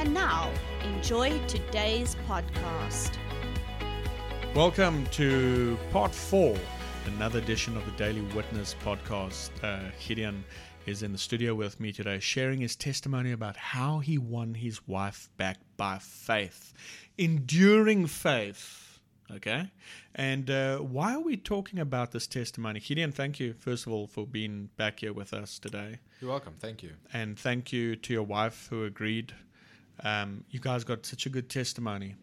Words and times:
And 0.00 0.14
now, 0.14 0.50
enjoy 0.82 1.38
today's 1.46 2.16
podcast. 2.26 3.18
Welcome 4.54 5.04
to 5.08 5.76
part 5.92 6.14
four, 6.14 6.56
another 7.04 7.38
edition 7.38 7.76
of 7.76 7.84
the 7.84 7.90
Daily 7.92 8.22
Witness 8.34 8.74
podcast. 8.82 9.50
Uh, 9.62 9.90
Gideon 10.02 10.42
is 10.86 11.02
in 11.02 11.12
the 11.12 11.18
studio 11.18 11.54
with 11.54 11.78
me 11.80 11.92
today, 11.92 12.18
sharing 12.18 12.60
his 12.60 12.76
testimony 12.76 13.30
about 13.30 13.58
how 13.58 13.98
he 13.98 14.16
won 14.16 14.54
his 14.54 14.88
wife 14.88 15.28
back 15.36 15.58
by 15.76 15.98
faith, 15.98 16.72
enduring 17.18 18.06
faith. 18.06 19.00
Okay, 19.30 19.70
and 20.14 20.48
uh, 20.48 20.78
why 20.78 21.12
are 21.12 21.20
we 21.20 21.36
talking 21.36 21.78
about 21.78 22.12
this 22.12 22.26
testimony? 22.26 22.80
Gideon, 22.80 23.12
thank 23.12 23.38
you, 23.38 23.52
first 23.52 23.86
of 23.86 23.92
all, 23.92 24.06
for 24.06 24.26
being 24.26 24.70
back 24.78 25.00
here 25.00 25.12
with 25.12 25.34
us 25.34 25.58
today. 25.58 25.98
You're 26.22 26.30
welcome. 26.30 26.54
Thank 26.58 26.82
you. 26.82 26.92
And 27.12 27.38
thank 27.38 27.70
you 27.70 27.96
to 27.96 28.14
your 28.14 28.22
wife 28.22 28.68
who 28.70 28.84
agreed. 28.84 29.34
Um, 30.02 30.44
you 30.50 30.60
guys 30.60 30.84
got 30.84 31.06
such 31.06 31.26
a 31.26 31.28
good 31.28 31.48
testimony. 31.48 32.14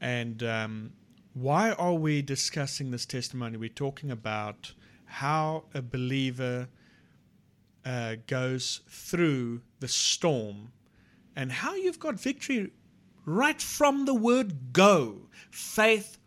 And 0.00 0.42
um, 0.42 0.92
why 1.34 1.72
are 1.72 1.94
we 1.94 2.22
discussing 2.22 2.90
this 2.90 3.06
testimony? 3.06 3.56
We're 3.56 3.68
talking 3.68 4.10
about 4.10 4.72
how 5.04 5.64
a 5.74 5.82
believer 5.82 6.68
uh, 7.84 8.16
goes 8.26 8.80
through 8.88 9.62
the 9.80 9.88
storm 9.88 10.72
and 11.36 11.52
how 11.52 11.74
you've 11.74 12.00
got 12.00 12.16
victory 12.16 12.72
right 13.24 13.60
from 13.60 14.04
the 14.04 14.14
word 14.14 14.72
go. 14.72 15.28
Faith 15.50 16.18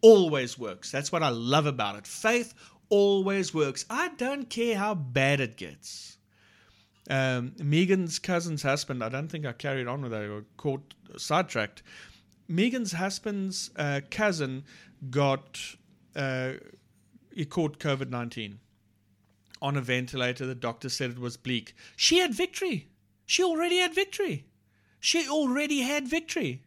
always 0.00 0.58
works. 0.58 0.90
That's 0.90 1.10
what 1.10 1.22
I 1.22 1.30
love 1.30 1.66
about 1.66 1.96
it. 1.96 2.06
Faith 2.06 2.54
always 2.88 3.54
works. 3.54 3.84
I 3.88 4.08
don't 4.16 4.48
care 4.48 4.76
how 4.76 4.94
bad 4.94 5.40
it 5.40 5.56
gets. 5.56 6.18
Um, 7.10 7.54
Megan's 7.58 8.18
cousin's 8.18 8.62
husband, 8.62 9.02
I 9.02 9.08
don't 9.08 9.28
think 9.28 9.44
I 9.44 9.52
carried 9.52 9.86
on 9.86 10.02
with 10.02 10.12
that 10.12 10.22
or 10.22 10.44
caught 10.56 10.94
sidetracked. 11.16 11.82
Megan's 12.48 12.92
husband's 12.92 13.70
uh, 13.76 14.00
cousin 14.10 14.64
got, 15.10 15.60
uh, 16.14 16.52
he 17.34 17.44
caught 17.44 17.78
COVID 17.78 18.10
19 18.10 18.58
on 19.60 19.76
a 19.76 19.80
ventilator. 19.80 20.46
The 20.46 20.54
doctor 20.54 20.88
said 20.88 21.10
it 21.10 21.18
was 21.18 21.36
bleak. 21.36 21.74
She 21.96 22.18
had 22.18 22.34
victory. 22.34 22.88
She 23.26 23.42
already 23.42 23.78
had 23.78 23.94
victory. 23.94 24.44
She 25.00 25.28
already 25.28 25.80
had 25.80 26.06
victory. 26.06 26.62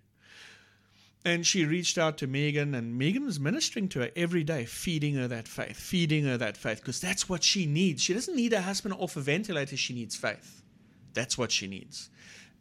And 1.25 1.45
she 1.45 1.65
reached 1.65 1.97
out 1.97 2.19
to 2.19 2.27
Megan, 2.27 2.75
and 2.75 2.99
Megan 2.99 3.25
was 3.25 3.39
ministering 3.39 3.89
to 3.89 4.01
her 4.01 4.11
every 4.15 4.43
day, 4.43 4.63
feeding 4.65 5.15
her 5.15 5.27
that 5.27 5.47
faith, 5.47 5.75
feeding 5.75 6.23
her 6.25 6.37
that 6.37 6.55
faith, 6.55 6.79
because 6.81 7.01
that's 7.01 7.27
what 7.27 7.43
she 7.43 7.65
needs. 7.65 8.03
She 8.03 8.13
doesn't 8.13 8.35
need 8.35 8.51
her 8.51 8.61
husband 8.61 8.93
off 8.99 9.17
a 9.17 9.21
ventilator, 9.21 9.75
she 9.75 9.95
needs 9.95 10.15
faith. 10.15 10.61
That's 11.15 11.35
what 11.35 11.51
she 11.51 11.65
needs. 11.65 12.11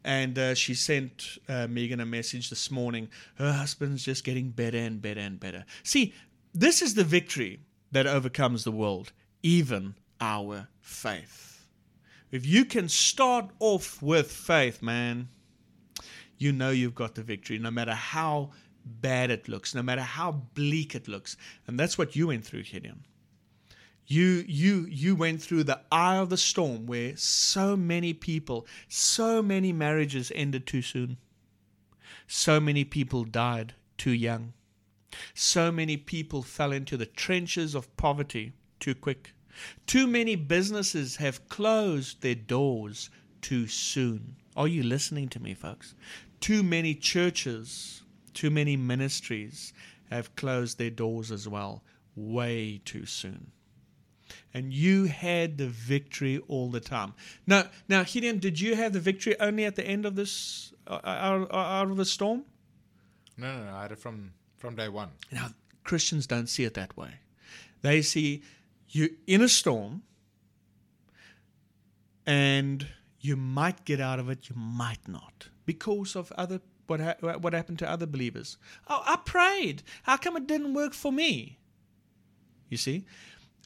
And 0.03 0.37
uh, 0.39 0.55
she 0.55 0.73
sent 0.73 1.37
uh, 1.47 1.67
Megan 1.67 1.99
a 1.99 2.05
message 2.07 2.49
this 2.49 2.71
morning. 2.71 3.09
Her 3.35 3.53
husband's 3.53 4.03
just 4.03 4.23
getting 4.23 4.49
better 4.49 4.77
and 4.77 4.99
better 4.99 5.19
and 5.19 5.39
better. 5.39 5.65
See, 5.83 6.13
this 6.53 6.81
is 6.81 6.95
the 6.95 7.03
victory 7.03 7.59
that 7.91 8.07
overcomes 8.07 8.63
the 8.63 8.71
world, 8.71 9.11
even 9.43 9.95
our 10.19 10.69
faith. 10.81 11.67
If 12.31 12.45
you 12.47 12.65
can 12.65 12.89
start 12.89 13.51
off 13.59 14.01
with 14.01 14.31
faith, 14.31 14.81
man, 14.81 15.29
you 16.37 16.51
know 16.51 16.69
you've 16.71 16.95
got 16.95 17.15
the 17.15 17.23
victory, 17.23 17.57
no 17.57 17.71
matter 17.71 17.93
how 17.93 18.51
bad 18.85 19.31
it 19.31 19.47
looks, 19.47 19.73
no 19.73 19.81
matter 19.81 20.01
how 20.01 20.31
bleak 20.31 20.95
it 20.95 21.07
looks. 21.07 21.35
And 21.67 21.79
that's 21.79 21.97
what 21.97 22.15
you 22.15 22.27
went 22.27 22.45
through, 22.45 22.63
Gideon. 22.63 23.05
You 24.07 24.45
you 24.47 24.85
you 24.87 25.15
went 25.15 25.41
through 25.41 25.63
the 25.63 25.81
eye 25.91 26.17
of 26.17 26.29
the 26.29 26.37
storm 26.37 26.85
where 26.85 27.17
so 27.17 27.75
many 27.75 28.13
people, 28.13 28.67
so 28.87 29.41
many 29.41 29.73
marriages 29.73 30.31
ended 30.35 30.67
too 30.67 30.83
soon. 30.83 31.17
So 32.27 32.59
many 32.59 32.83
people 32.83 33.23
died 33.23 33.73
too 33.97 34.13
young. 34.13 34.53
So 35.33 35.71
many 35.71 35.97
people 35.97 36.43
fell 36.43 36.71
into 36.71 36.97
the 36.97 37.05
trenches 37.05 37.73
of 37.73 37.95
poverty 37.97 38.53
too 38.79 38.93
quick. 38.93 39.33
Too 39.87 40.05
many 40.05 40.35
businesses 40.35 41.15
have 41.15 41.47
closed 41.49 42.21
their 42.21 42.35
doors 42.35 43.09
too 43.41 43.67
soon. 43.67 44.35
Are 44.55 44.67
you 44.67 44.83
listening 44.83 45.29
to 45.29 45.41
me, 45.41 45.53
folks? 45.53 45.95
Too 46.39 46.61
many 46.61 46.93
churches, 46.93 48.03
too 48.35 48.51
many 48.51 48.77
ministries 48.77 49.73
have 50.11 50.35
closed 50.35 50.77
their 50.77 50.91
doors 50.91 51.31
as 51.31 51.47
well, 51.47 51.83
way 52.15 52.81
too 52.85 53.05
soon. 53.05 53.51
And 54.53 54.73
you 54.73 55.05
had 55.05 55.57
the 55.57 55.67
victory 55.67 56.39
all 56.47 56.69
the 56.69 56.79
time. 56.79 57.13
Now, 57.45 57.65
now, 57.87 58.03
Gideon, 58.03 58.39
did 58.39 58.59
you 58.59 58.75
have 58.75 58.93
the 58.93 58.99
victory 58.99 59.39
only 59.39 59.65
at 59.65 59.75
the 59.75 59.85
end 59.85 60.05
of 60.05 60.15
this, 60.15 60.73
uh, 60.87 60.99
out, 61.03 61.53
out 61.53 61.89
of 61.89 61.97
the 61.97 62.05
storm? 62.05 62.43
No, 63.37 63.57
no, 63.57 63.65
no. 63.65 63.75
I 63.75 63.81
had 63.83 63.91
it 63.91 63.99
from 63.99 64.31
from 64.57 64.75
day 64.75 64.89
one. 64.89 65.09
Now, 65.31 65.49
Christians 65.83 66.25
don't 66.25 66.47
see 66.47 66.63
it 66.63 66.73
that 66.73 66.95
way. 66.97 67.11
They 67.81 68.01
see 68.01 68.41
you 68.89 69.09
in 69.27 69.41
a 69.41 69.49
storm, 69.49 70.01
and 72.25 72.87
you 73.19 73.35
might 73.35 73.85
get 73.85 73.99
out 73.99 74.19
of 74.19 74.29
it, 74.29 74.49
you 74.49 74.55
might 74.55 75.07
not, 75.07 75.49
because 75.65 76.15
of 76.15 76.31
other 76.31 76.61
what 76.87 76.99
ha- 76.99 77.37
what 77.39 77.53
happened 77.53 77.79
to 77.79 77.89
other 77.89 78.05
believers. 78.05 78.57
Oh, 78.87 79.01
I 79.05 79.17
prayed. 79.17 79.83
How 80.03 80.17
come 80.17 80.37
it 80.37 80.47
didn't 80.47 80.73
work 80.73 80.93
for 80.93 81.11
me? 81.11 81.59
You 82.69 82.77
see, 82.77 83.05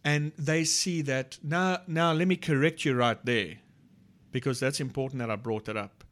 and 0.04 0.32
they 0.38 0.64
see 0.64 1.02
that 1.04 1.40
now. 1.44 1.82
Now, 1.88 2.14
let 2.14 2.28
me 2.28 2.36
correct 2.36 2.86
you 2.86 2.94
right 2.94 3.24
there, 3.26 3.58
because 4.32 4.60
that's 4.60 4.80
important 4.80 5.20
that 5.20 5.32
I 5.32 5.36
brought 5.36 5.70
it 5.70 5.78
up. 5.78 6.04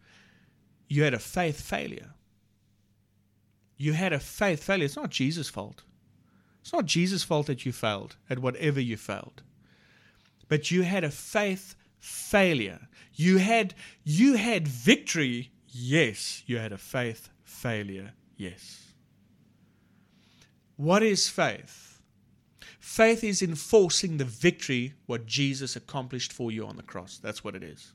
You 0.88 1.04
had 1.04 1.14
a 1.14 1.20
faith 1.20 1.62
failure. 1.62 2.14
You 3.76 3.94
had 3.94 4.14
a 4.14 4.20
faith 4.20 4.64
failure. 4.64 4.86
It's 4.86 4.96
not 4.96 5.10
Jesus' 5.10 5.50
fault. 5.50 5.84
It's 6.62 6.74
not 6.74 6.86
Jesus' 6.86 7.24
fault 7.24 7.48
that 7.48 7.66
you 7.66 7.72
failed 7.72 8.16
at 8.30 8.40
whatever 8.40 8.80
you 8.80 8.98
failed. 8.98 9.44
But 10.50 10.72
you 10.72 10.84
had 10.84 11.04
a 11.04 11.12
faith 11.12 11.76
failure. 12.00 12.88
You 13.14 13.38
had 13.38 13.74
you 14.04 14.36
had 14.36 14.68
victory, 14.68 15.52
yes. 15.78 16.44
You 16.46 16.58
had 16.58 16.72
a 16.72 16.78
faith 16.78 17.30
failure, 17.44 18.14
yes. 18.36 18.94
What 20.76 21.04
is 21.04 21.30
faith? 21.30 22.02
Faith 22.80 23.24
is 23.24 23.42
enforcing 23.42 24.18
the 24.18 24.26
victory 24.26 24.94
what 25.08 25.26
Jesus 25.26 25.76
accomplished 25.76 26.32
for 26.32 26.52
you 26.52 26.66
on 26.66 26.78
the 26.78 26.84
cross. 26.84 27.18
That's 27.18 27.44
what 27.44 27.56
it 27.56 27.64
is. 27.64 27.94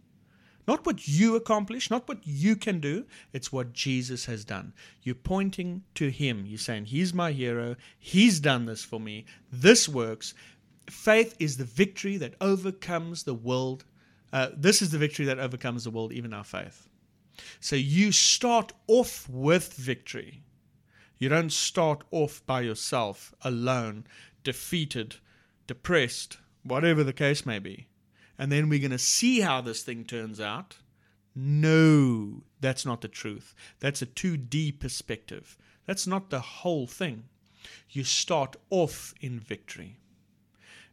Not 0.66 0.86
what 0.86 1.08
you 1.08 1.34
accomplish, 1.34 1.90
not 1.90 2.06
what 2.08 2.18
you 2.24 2.54
can 2.54 2.78
do, 2.78 3.04
it's 3.32 3.52
what 3.52 3.72
Jesus 3.72 4.26
has 4.26 4.44
done. 4.44 4.72
You're 5.02 5.14
pointing 5.16 5.82
to 5.94 6.08
Him. 6.08 6.44
You're 6.46 6.58
saying, 6.58 6.86
He's 6.86 7.12
my 7.12 7.32
hero. 7.32 7.76
He's 7.98 8.38
done 8.38 8.66
this 8.66 8.84
for 8.84 9.00
me. 9.00 9.24
This 9.50 9.88
works. 9.88 10.34
Faith 10.88 11.36
is 11.38 11.56
the 11.56 11.64
victory 11.64 12.16
that 12.18 12.34
overcomes 12.40 13.24
the 13.24 13.34
world. 13.34 13.84
Uh, 14.32 14.48
this 14.56 14.82
is 14.82 14.90
the 14.90 14.98
victory 14.98 15.26
that 15.26 15.38
overcomes 15.38 15.84
the 15.84 15.90
world, 15.90 16.12
even 16.12 16.32
our 16.32 16.44
faith. 16.44 16.88
So 17.60 17.76
you 17.76 18.12
start 18.12 18.72
off 18.86 19.28
with 19.28 19.72
victory. 19.74 20.42
You 21.18 21.28
don't 21.28 21.52
start 21.52 22.04
off 22.10 22.42
by 22.46 22.62
yourself, 22.62 23.34
alone, 23.42 24.06
defeated, 24.42 25.16
depressed, 25.66 26.38
whatever 26.62 27.04
the 27.04 27.12
case 27.12 27.46
may 27.46 27.58
be 27.58 27.88
and 28.42 28.50
then 28.50 28.68
we're 28.68 28.78
going 28.80 28.90
to 28.90 28.98
see 28.98 29.40
how 29.40 29.60
this 29.60 29.82
thing 29.82 30.04
turns 30.04 30.40
out. 30.40 30.78
No, 31.34 32.42
that's 32.60 32.84
not 32.84 33.00
the 33.00 33.08
truth. 33.08 33.54
That's 33.80 34.02
a 34.02 34.06
2D 34.06 34.80
perspective. 34.80 35.56
That's 35.86 36.06
not 36.06 36.30
the 36.30 36.40
whole 36.40 36.86
thing. 36.86 37.24
You 37.90 38.04
start 38.04 38.56
off 38.70 39.14
in 39.20 39.38
victory. 39.38 39.98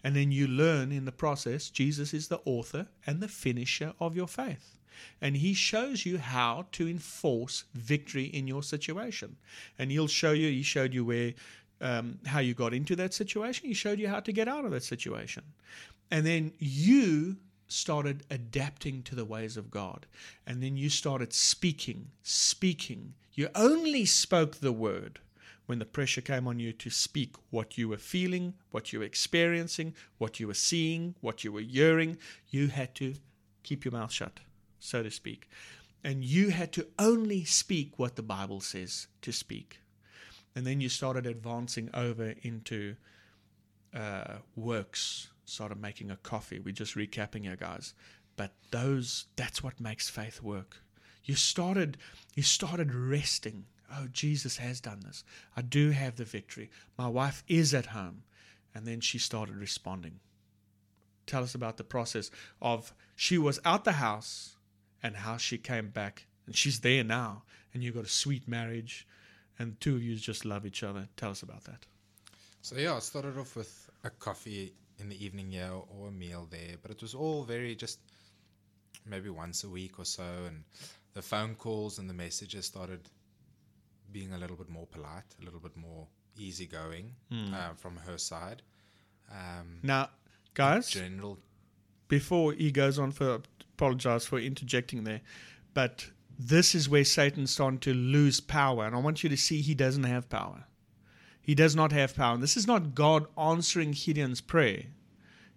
And 0.03 0.15
then 0.15 0.31
you 0.31 0.47
learn 0.47 0.91
in 0.91 1.05
the 1.05 1.11
process, 1.11 1.69
Jesus 1.69 2.13
is 2.13 2.27
the 2.27 2.41
author 2.45 2.87
and 3.05 3.19
the 3.19 3.27
finisher 3.27 3.93
of 3.99 4.15
your 4.15 4.27
faith. 4.27 4.77
And 5.21 5.37
he 5.37 5.53
shows 5.53 6.05
you 6.05 6.17
how 6.17 6.65
to 6.73 6.87
enforce 6.87 7.65
victory 7.73 8.25
in 8.25 8.47
your 8.47 8.63
situation. 8.63 9.37
And 9.77 9.91
he'll 9.91 10.07
show 10.07 10.31
you, 10.31 10.49
he 10.49 10.63
showed 10.63 10.93
you 10.93 11.05
where 11.05 11.33
um, 11.81 12.19
how 12.25 12.39
you 12.39 12.53
got 12.53 12.73
into 12.73 12.95
that 12.97 13.13
situation. 13.13 13.67
He 13.67 13.73
showed 13.73 13.99
you 13.99 14.07
how 14.07 14.19
to 14.19 14.31
get 14.31 14.47
out 14.47 14.65
of 14.65 14.71
that 14.71 14.83
situation. 14.83 15.43
And 16.11 16.25
then 16.25 16.53
you 16.59 17.37
started 17.67 18.23
adapting 18.31 19.03
to 19.03 19.15
the 19.15 19.25
ways 19.25 19.55
of 19.55 19.71
God. 19.71 20.05
And 20.45 20.61
then 20.61 20.75
you 20.75 20.89
started 20.89 21.33
speaking, 21.33 22.09
speaking. 22.23 23.13
You 23.33 23.49
only 23.55 24.05
spoke 24.05 24.55
the 24.57 24.71
word 24.73 25.19
when 25.67 25.77
the 25.77 25.85
pressure 25.85 26.21
came 26.21 26.47
on 26.47 26.59
you 26.59 26.73
to 26.73 26.89
speak 26.89 27.35
what 27.51 27.77
you 27.77 27.87
were 27.87 27.97
feeling, 27.97 28.55
what 28.71 28.91
you 28.91 28.99
were 28.99 29.05
experiencing, 29.05 29.93
what 30.17 30.39
you 30.39 30.47
were 30.47 30.53
seeing, 30.55 31.13
what 31.21 31.43
you 31.43 31.51
were 31.51 31.61
hearing. 31.61 32.17
You 32.49 32.69
had 32.69 32.95
to 32.95 33.13
keep 33.61 33.85
your 33.85 33.91
mouth 33.91 34.11
shut, 34.11 34.39
so 34.79 35.03
to 35.03 35.11
speak. 35.11 35.49
And 36.03 36.23
you 36.23 36.49
had 36.49 36.71
to 36.73 36.87
only 36.97 37.43
speak 37.43 37.97
what 37.97 38.15
the 38.15 38.23
Bible 38.23 38.61
says 38.61 39.07
to 39.21 39.31
speak. 39.31 39.79
And 40.55 40.65
then 40.65 40.81
you 40.81 40.89
started 40.89 41.25
advancing 41.25 41.89
over 41.93 42.35
into 42.41 42.95
uh, 43.93 44.35
works, 44.55 45.29
of 45.71 45.79
making 45.79 46.11
a 46.11 46.15
coffee. 46.17 46.59
We're 46.59 46.73
just 46.73 46.95
recapping 46.95 47.43
here, 47.43 47.55
guys. 47.55 47.93
But 48.35 48.53
those 48.71 49.25
that's 49.35 49.63
what 49.63 49.79
makes 49.81 50.09
faith 50.09 50.41
work. 50.41 50.77
You 51.23 51.35
started 51.35 51.97
you 52.35 52.43
started 52.43 52.93
resting. 52.93 53.65
Oh, 53.91 54.07
Jesus 54.11 54.57
has 54.57 54.79
done 54.79 55.01
this. 55.01 55.23
I 55.57 55.61
do 55.61 55.89
have 55.89 56.15
the 56.15 56.23
victory. 56.23 56.69
My 56.97 57.07
wife 57.07 57.43
is 57.47 57.73
at 57.73 57.87
home. 57.87 58.23
And 58.75 58.85
then 58.85 59.01
she 59.01 59.17
started 59.17 59.55
responding. 59.55 60.19
Tell 61.25 61.43
us 61.43 61.55
about 61.55 61.77
the 61.77 61.83
process 61.83 62.29
of 62.61 62.93
she 63.15 63.37
was 63.37 63.59
out 63.65 63.83
the 63.83 63.93
house 63.93 64.55
and 65.03 65.15
how 65.15 65.37
she 65.37 65.57
came 65.57 65.89
back. 65.89 66.25
And 66.45 66.55
she's 66.55 66.79
there 66.79 67.03
now. 67.03 67.43
And 67.73 67.83
you've 67.83 67.95
got 67.95 68.05
a 68.05 68.09
sweet 68.09 68.47
marriage. 68.47 69.07
And 69.57 69.79
two 69.79 69.95
of 69.95 70.03
you 70.03 70.15
just 70.15 70.45
love 70.45 70.65
each 70.65 70.83
other. 70.83 71.07
Tell 71.17 71.31
us 71.31 71.43
about 71.43 71.63
that. 71.65 71.85
So 72.61 72.77
yeah, 72.77 72.95
I 72.95 72.99
started 72.99 73.37
off 73.37 73.55
with 73.55 73.89
a 74.03 74.09
coffee 74.09 74.73
in 74.99 75.09
the 75.09 75.25
evening 75.25 75.51
yeah, 75.51 75.71
or 75.71 76.09
a 76.09 76.11
meal 76.11 76.47
there, 76.49 76.75
but 76.81 76.91
it 76.91 77.01
was 77.01 77.13
all 77.13 77.43
very 77.43 77.75
just 77.75 77.99
maybe 79.05 79.29
once 79.29 79.63
a 79.63 79.69
week 79.69 79.97
or 79.97 80.05
so, 80.05 80.23
and 80.45 80.63
the 81.13 81.21
phone 81.21 81.55
calls 81.55 81.99
and 81.99 82.09
the 82.09 82.13
messages 82.13 82.65
started 82.65 82.99
being 84.11 84.33
a 84.33 84.37
little 84.37 84.57
bit 84.57 84.69
more 84.69 84.85
polite, 84.87 85.35
a 85.41 85.45
little 85.45 85.59
bit 85.59 85.75
more 85.77 86.07
easygoing 86.37 87.13
uh, 87.31 87.73
from 87.75 87.95
her 87.97 88.17
side. 88.17 88.61
Um, 89.31 89.79
Now, 89.83 90.09
guys, 90.53 90.89
general, 90.89 91.39
before 92.09 92.51
he 92.51 92.71
goes 92.71 92.99
on 92.99 93.11
for 93.11 93.41
apologize 93.75 94.25
for 94.25 94.37
interjecting 94.39 95.05
there, 95.05 95.21
but 95.73 96.09
this 96.37 96.75
is 96.75 96.89
where 96.89 97.05
Satan's 97.05 97.51
starting 97.51 97.79
to 97.79 97.93
lose 97.93 98.41
power, 98.41 98.85
and 98.85 98.93
I 98.93 98.99
want 98.99 99.23
you 99.23 99.29
to 99.29 99.37
see 99.37 99.61
he 99.61 99.75
doesn't 99.75 100.03
have 100.03 100.29
power. 100.29 100.65
He 101.41 101.55
does 101.55 101.75
not 101.75 101.91
have 101.93 102.15
power. 102.15 102.33
And 102.33 102.43
this 102.43 102.57
is 102.57 102.67
not 102.67 102.93
God 102.93 103.25
answering 103.37 103.91
Gideon's 103.91 104.41
prayer. 104.41 104.83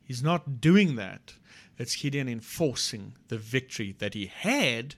He's 0.03 0.23
not 0.23 0.61
doing 0.61 0.95
that. 0.97 1.35
It's 1.77 1.97
Gideon 1.97 2.29
enforcing 2.29 3.15
the 3.29 3.39
victory 3.39 3.95
that 3.99 4.15
he 4.15 4.27
had 4.27 4.95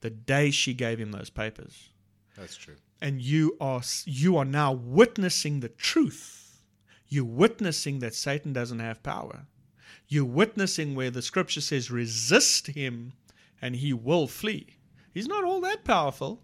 the 0.00 0.10
day 0.10 0.50
she 0.50 0.74
gave 0.74 0.98
him 1.00 1.10
those 1.12 1.30
papers 1.30 1.90
that's 2.36 2.56
true. 2.56 2.76
and 3.00 3.20
you 3.20 3.56
are 3.60 3.82
you 4.04 4.36
are 4.36 4.44
now 4.44 4.72
witnessing 4.72 5.60
the 5.60 5.68
truth 5.68 6.60
you're 7.08 7.24
witnessing 7.24 7.98
that 7.98 8.14
satan 8.14 8.52
doesn't 8.52 8.78
have 8.78 9.02
power 9.02 9.46
you're 10.08 10.24
witnessing 10.24 10.94
where 10.94 11.10
the 11.10 11.22
scripture 11.22 11.60
says 11.60 11.90
resist 11.90 12.68
him 12.68 13.12
and 13.60 13.76
he 13.76 13.92
will 13.92 14.26
flee 14.26 14.76
he's 15.12 15.26
not 15.28 15.44
all 15.44 15.60
that 15.60 15.84
powerful 15.84 16.40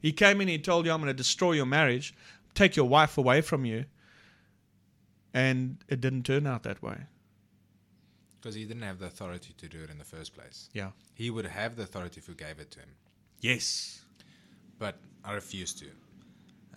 he 0.00 0.12
came 0.12 0.40
in 0.40 0.48
he 0.48 0.58
told 0.58 0.86
you 0.86 0.92
i'm 0.92 1.00
going 1.00 1.08
to 1.08 1.14
destroy 1.14 1.52
your 1.52 1.66
marriage 1.66 2.14
take 2.54 2.76
your 2.76 2.88
wife 2.88 3.18
away 3.18 3.40
from 3.40 3.64
you 3.64 3.84
and 5.32 5.78
it 5.88 6.00
didn't 6.00 6.24
turn 6.24 6.46
out 6.46 6.62
that 6.62 6.80
way 6.82 6.98
Because 8.40 8.54
he 8.54 8.64
didn't 8.64 8.82
have 8.82 8.98
the 8.98 9.06
authority 9.06 9.54
to 9.58 9.68
do 9.68 9.82
it 9.82 9.90
in 9.90 9.98
the 9.98 10.04
first 10.04 10.34
place. 10.34 10.68
yeah 10.72 10.90
He 11.14 11.30
would 11.30 11.46
have 11.46 11.76
the 11.76 11.82
authority 11.82 12.20
if 12.20 12.28
you 12.28 12.34
gave 12.34 12.58
it 12.60 12.70
to 12.72 12.80
him. 12.80 12.90
yes 13.40 14.00
but 14.78 14.96
I 15.24 15.32
refused 15.32 15.78
to. 15.78 15.86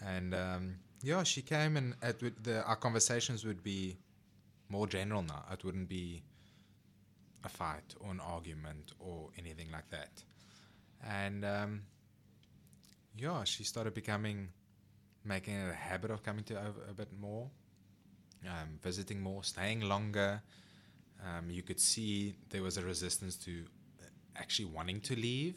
And 0.06 0.33
um, 0.33 0.75
yeah, 1.01 1.23
she 1.23 1.41
came, 1.41 1.75
and 1.75 1.95
would, 2.21 2.41
the, 2.44 2.63
our 2.63 2.75
conversations 2.77 3.44
would 3.44 3.62
be 3.63 3.97
more 4.69 4.87
general 4.87 5.21
now. 5.21 5.45
It 5.51 5.63
wouldn't 5.63 5.89
be 5.89 6.23
a 7.43 7.49
fight 7.49 7.95
or 7.99 8.11
an 8.11 8.19
argument 8.19 8.91
or 8.99 9.29
anything 9.37 9.71
like 9.71 9.89
that. 9.91 10.23
And 11.07 11.45
um, 11.45 11.81
yeah, 13.17 13.43
she 13.43 13.63
started 13.63 13.93
becoming, 13.93 14.49
making 15.23 15.55
it 15.55 15.69
a 15.69 15.73
habit 15.73 16.11
of 16.11 16.23
coming 16.23 16.43
to 16.45 16.59
over 16.59 16.81
a 16.89 16.93
bit 16.93 17.09
more, 17.19 17.49
um, 18.45 18.79
visiting 18.81 19.21
more, 19.21 19.43
staying 19.43 19.81
longer. 19.81 20.41
Um, 21.23 21.49
you 21.49 21.63
could 21.63 21.79
see 21.79 22.35
there 22.49 22.61
was 22.61 22.77
a 22.77 22.83
resistance 22.83 23.35
to 23.37 23.63
actually 24.35 24.65
wanting 24.65 25.01
to 25.01 25.15
leave. 25.15 25.55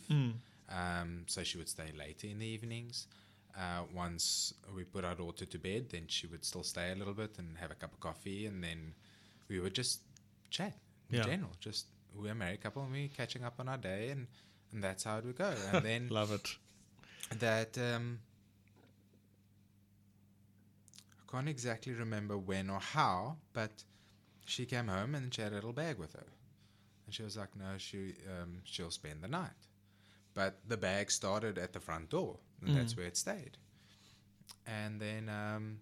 Um, 0.71 1.25
so 1.27 1.43
she 1.43 1.59
would 1.59 1.69
stay 1.69 1.93
later 1.99 2.29
in 2.29 2.39
the 2.39 2.47
evenings. 2.47 3.09
Uh, 3.57 3.83
once 3.95 4.55
we 4.75 4.85
put 4.85 5.05
our 5.05 5.15
daughter 5.15 5.45
to 5.45 5.59
bed, 5.59 5.91
then 5.91 6.05
she 6.07 6.27
would 6.27 6.45
still 6.45 6.63
stay 6.63 6.93
a 6.93 6.95
little 6.95 7.15
bit 7.15 7.39
and 7.39 7.59
have 7.59 7.71
a 7.71 7.75
cup 7.75 7.93
of 7.93 8.01
coffee, 8.01 8.47
and 8.47 8.63
then 8.63 8.95
we 9.49 9.61
would 9.61 9.75
just 9.75 10.01
chat 10.51 10.75
in 11.11 11.19
Yeah. 11.19 11.25
general. 11.25 11.51
Just 11.61 11.87
we're 12.15 12.33
a 12.33 12.35
married 12.35 12.61
couple 12.61 12.83
and 12.83 12.93
we're 12.93 13.09
catching 13.09 13.45
up 13.45 13.55
on 13.59 13.69
our 13.69 13.77
day, 13.79 14.11
and, 14.11 14.27
and 14.73 14.83
that's 14.83 15.05
how 15.05 15.19
it 15.19 15.25
would 15.25 15.37
go. 15.37 15.53
And 15.73 15.85
then 15.85 16.09
love 16.11 16.33
it 16.33 16.57
that 17.39 17.77
um, 17.79 18.21
I 21.29 21.31
can't 21.33 21.49
exactly 21.49 21.93
remember 21.93 22.37
when 22.39 22.71
or 22.71 22.81
how, 22.81 23.37
but 23.53 23.85
she 24.45 24.67
came 24.67 24.89
home 24.89 25.15
and 25.15 25.33
she 25.33 25.43
had 25.43 25.53
a 25.53 25.57
little 25.57 25.73
bag 25.73 25.99
with 25.99 26.13
her, 26.15 26.27
and 27.07 27.15
she 27.15 27.23
was 27.23 27.37
like, 27.37 27.55
"No, 27.57 27.79
she 27.79 28.15
um, 28.29 28.63
she'll 28.65 28.91
spend 28.91 29.23
the 29.23 29.29
night." 29.29 29.51
But 30.35 30.59
the 30.69 30.77
bag 30.77 31.11
started 31.11 31.59
at 31.59 31.73
the 31.73 31.81
front 31.81 32.11
door, 32.11 32.39
and 32.69 32.77
that's 32.77 32.97
where 32.97 33.07
it 33.07 33.17
stayed. 33.17 33.57
And 34.67 35.01
then 35.01 35.29
um, 35.29 35.79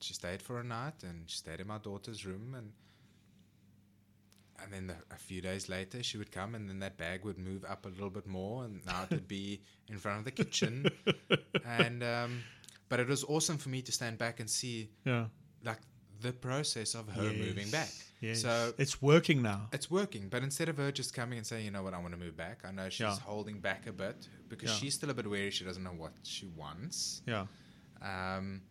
she 0.00 0.14
stayed 0.14 0.42
for 0.42 0.60
a 0.60 0.64
night, 0.64 1.02
and 1.02 1.28
she 1.28 1.36
stayed 1.36 1.60
in 1.60 1.66
my 1.66 1.78
daughter's 1.78 2.24
room, 2.26 2.54
and 2.56 2.72
and 4.62 4.72
then 4.72 4.86
the, 4.88 4.96
a 5.14 5.18
few 5.18 5.40
days 5.40 5.68
later, 5.68 6.02
she 6.02 6.18
would 6.18 6.30
come, 6.30 6.54
and 6.54 6.68
then 6.68 6.80
that 6.80 6.96
bag 6.98 7.24
would 7.24 7.38
move 7.38 7.64
up 7.64 7.86
a 7.86 7.88
little 7.88 8.10
bit 8.10 8.26
more, 8.26 8.64
and 8.64 8.84
now 8.86 9.04
it 9.04 9.10
would 9.10 9.28
be 9.28 9.62
in 9.88 9.98
front 9.98 10.18
of 10.18 10.24
the 10.24 10.30
kitchen. 10.30 10.86
and 11.64 12.02
um, 12.02 12.42
but 12.88 13.00
it 13.00 13.08
was 13.08 13.24
awesome 13.24 13.56
for 13.56 13.68
me 13.68 13.82
to 13.82 13.92
stand 13.92 14.18
back 14.18 14.40
and 14.40 14.50
see 14.50 14.90
yeah 15.04 15.26
like 15.64 15.78
the 16.22 16.32
process 16.32 16.94
of 16.94 17.08
her 17.08 17.22
moving 17.32 17.70
back. 17.70 17.90
yes. 18.20 18.42
So 18.42 18.72
it's 18.78 19.00
working 19.02 19.40
now 19.42 19.68
it's 19.72 19.90
working, 19.90 20.28
but 20.28 20.42
instead 20.42 20.68
of 20.68 20.76
her 20.78 20.90
just 20.92 21.14
coming 21.14 21.38
and 21.38 21.46
saying, 21.46 21.64
you 21.64 21.70
know 21.70 21.82
what, 21.82 21.94
I 21.94 21.98
want 21.98 22.12
to 22.14 22.20
move 22.20 22.36
back, 22.36 22.60
I 22.64 22.70
know 22.72 22.88
she's 22.88 23.00
Yeah. 23.00 23.16
holding 23.18 23.60
back 23.60 23.86
a 23.86 23.92
bit 23.92 24.28
because 24.48 24.70
Yeah. 24.70 24.76
she's 24.76 24.94
still 24.94 25.10
a 25.10 25.14
bit 25.14 25.26
wary. 25.28 25.50
She 25.50 25.64
doesn't 25.64 25.82
know 25.82 25.92
what 26.04 26.12
she 26.22 26.46
wants. 26.62 27.22
yeah 27.26 27.46
Um, 28.02 28.62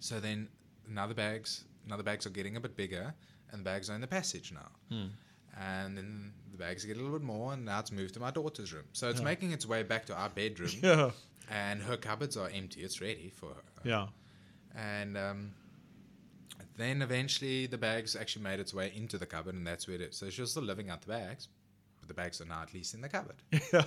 so 0.00 0.20
then 0.20 0.48
now 0.88 1.06
the 1.06 1.14
bags, 1.14 1.64
now 1.86 1.96
the 1.96 2.02
bags 2.02 2.26
are 2.26 2.30
getting 2.30 2.56
a 2.56 2.60
bit 2.60 2.76
bigger, 2.76 3.14
and 3.50 3.60
the 3.60 3.64
bags 3.64 3.88
are 3.90 3.94
in 3.94 4.00
the 4.00 4.06
passage 4.06 4.52
now. 4.52 4.70
Hmm. 4.88 5.06
And 5.60 5.96
then 5.98 6.32
the 6.50 6.56
bags 6.56 6.84
get 6.84 6.96
a 6.96 7.00
little 7.00 7.16
bit 7.18 7.24
more, 7.24 7.52
and 7.52 7.64
now 7.64 7.78
it's 7.80 7.92
moved 7.92 8.14
to 8.14 8.20
my 8.20 8.30
daughter's 8.30 8.72
room. 8.72 8.86
So 8.92 9.10
it's 9.10 9.20
making 9.20 9.52
its 9.52 9.66
way 9.66 9.82
back 9.82 10.06
to 10.06 10.14
our 10.14 10.28
bedroom, 10.30 10.70
yeah 10.82 11.10
and 11.50 11.82
her 11.82 11.96
cupboards 11.96 12.36
are 12.36 12.48
empty. 12.48 12.82
It's 12.82 13.00
ready 13.00 13.30
for 13.34 13.50
her. 13.50 13.62
yeah 13.84 14.06
And 14.74 15.16
um, 15.18 15.54
then 16.76 17.02
eventually 17.02 17.66
the 17.66 17.78
bags 17.78 18.16
actually 18.16 18.42
made 18.42 18.60
its 18.60 18.72
way 18.74 18.92
into 18.94 19.18
the 19.18 19.26
cupboard, 19.26 19.54
and 19.54 19.66
that's 19.66 19.86
where 19.86 19.96
it 19.96 20.02
is. 20.02 20.16
So 20.16 20.30
she 20.30 20.40
was 20.40 20.50
still 20.52 20.62
living 20.62 20.90
out 20.90 21.02
the 21.02 21.08
bags, 21.08 21.48
but 22.00 22.08
the 22.08 22.14
bags 22.14 22.40
are 22.40 22.44
now 22.46 22.62
at 22.62 22.72
least 22.74 22.94
in 22.94 23.00
the 23.00 23.08
cupboard. 23.08 23.36
Yeah. 23.72 23.84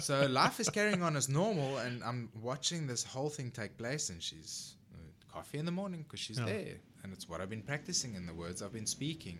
so 0.00 0.26
life 0.26 0.60
is 0.60 0.68
carrying 0.68 1.02
on 1.02 1.16
as 1.16 1.28
normal, 1.28 1.78
and 1.78 2.02
I'm 2.04 2.28
watching 2.42 2.86
this 2.86 3.02
whole 3.04 3.28
thing 3.30 3.50
take 3.50 3.76
place, 3.78 4.10
and 4.10 4.22
she's 4.22 4.74
uh, 4.94 5.32
coffee 5.32 5.58
in 5.58 5.64
the 5.64 5.72
morning 5.72 6.02
because 6.02 6.20
she's 6.20 6.38
Yeah. 6.38 6.46
there, 6.46 6.74
and 7.02 7.12
it's 7.12 7.28
what 7.28 7.40
I've 7.40 7.50
been 7.50 7.62
practicing 7.62 8.14
in 8.14 8.26
the 8.26 8.34
words 8.34 8.62
I've 8.62 8.72
been 8.72 8.86
speaking. 8.86 9.38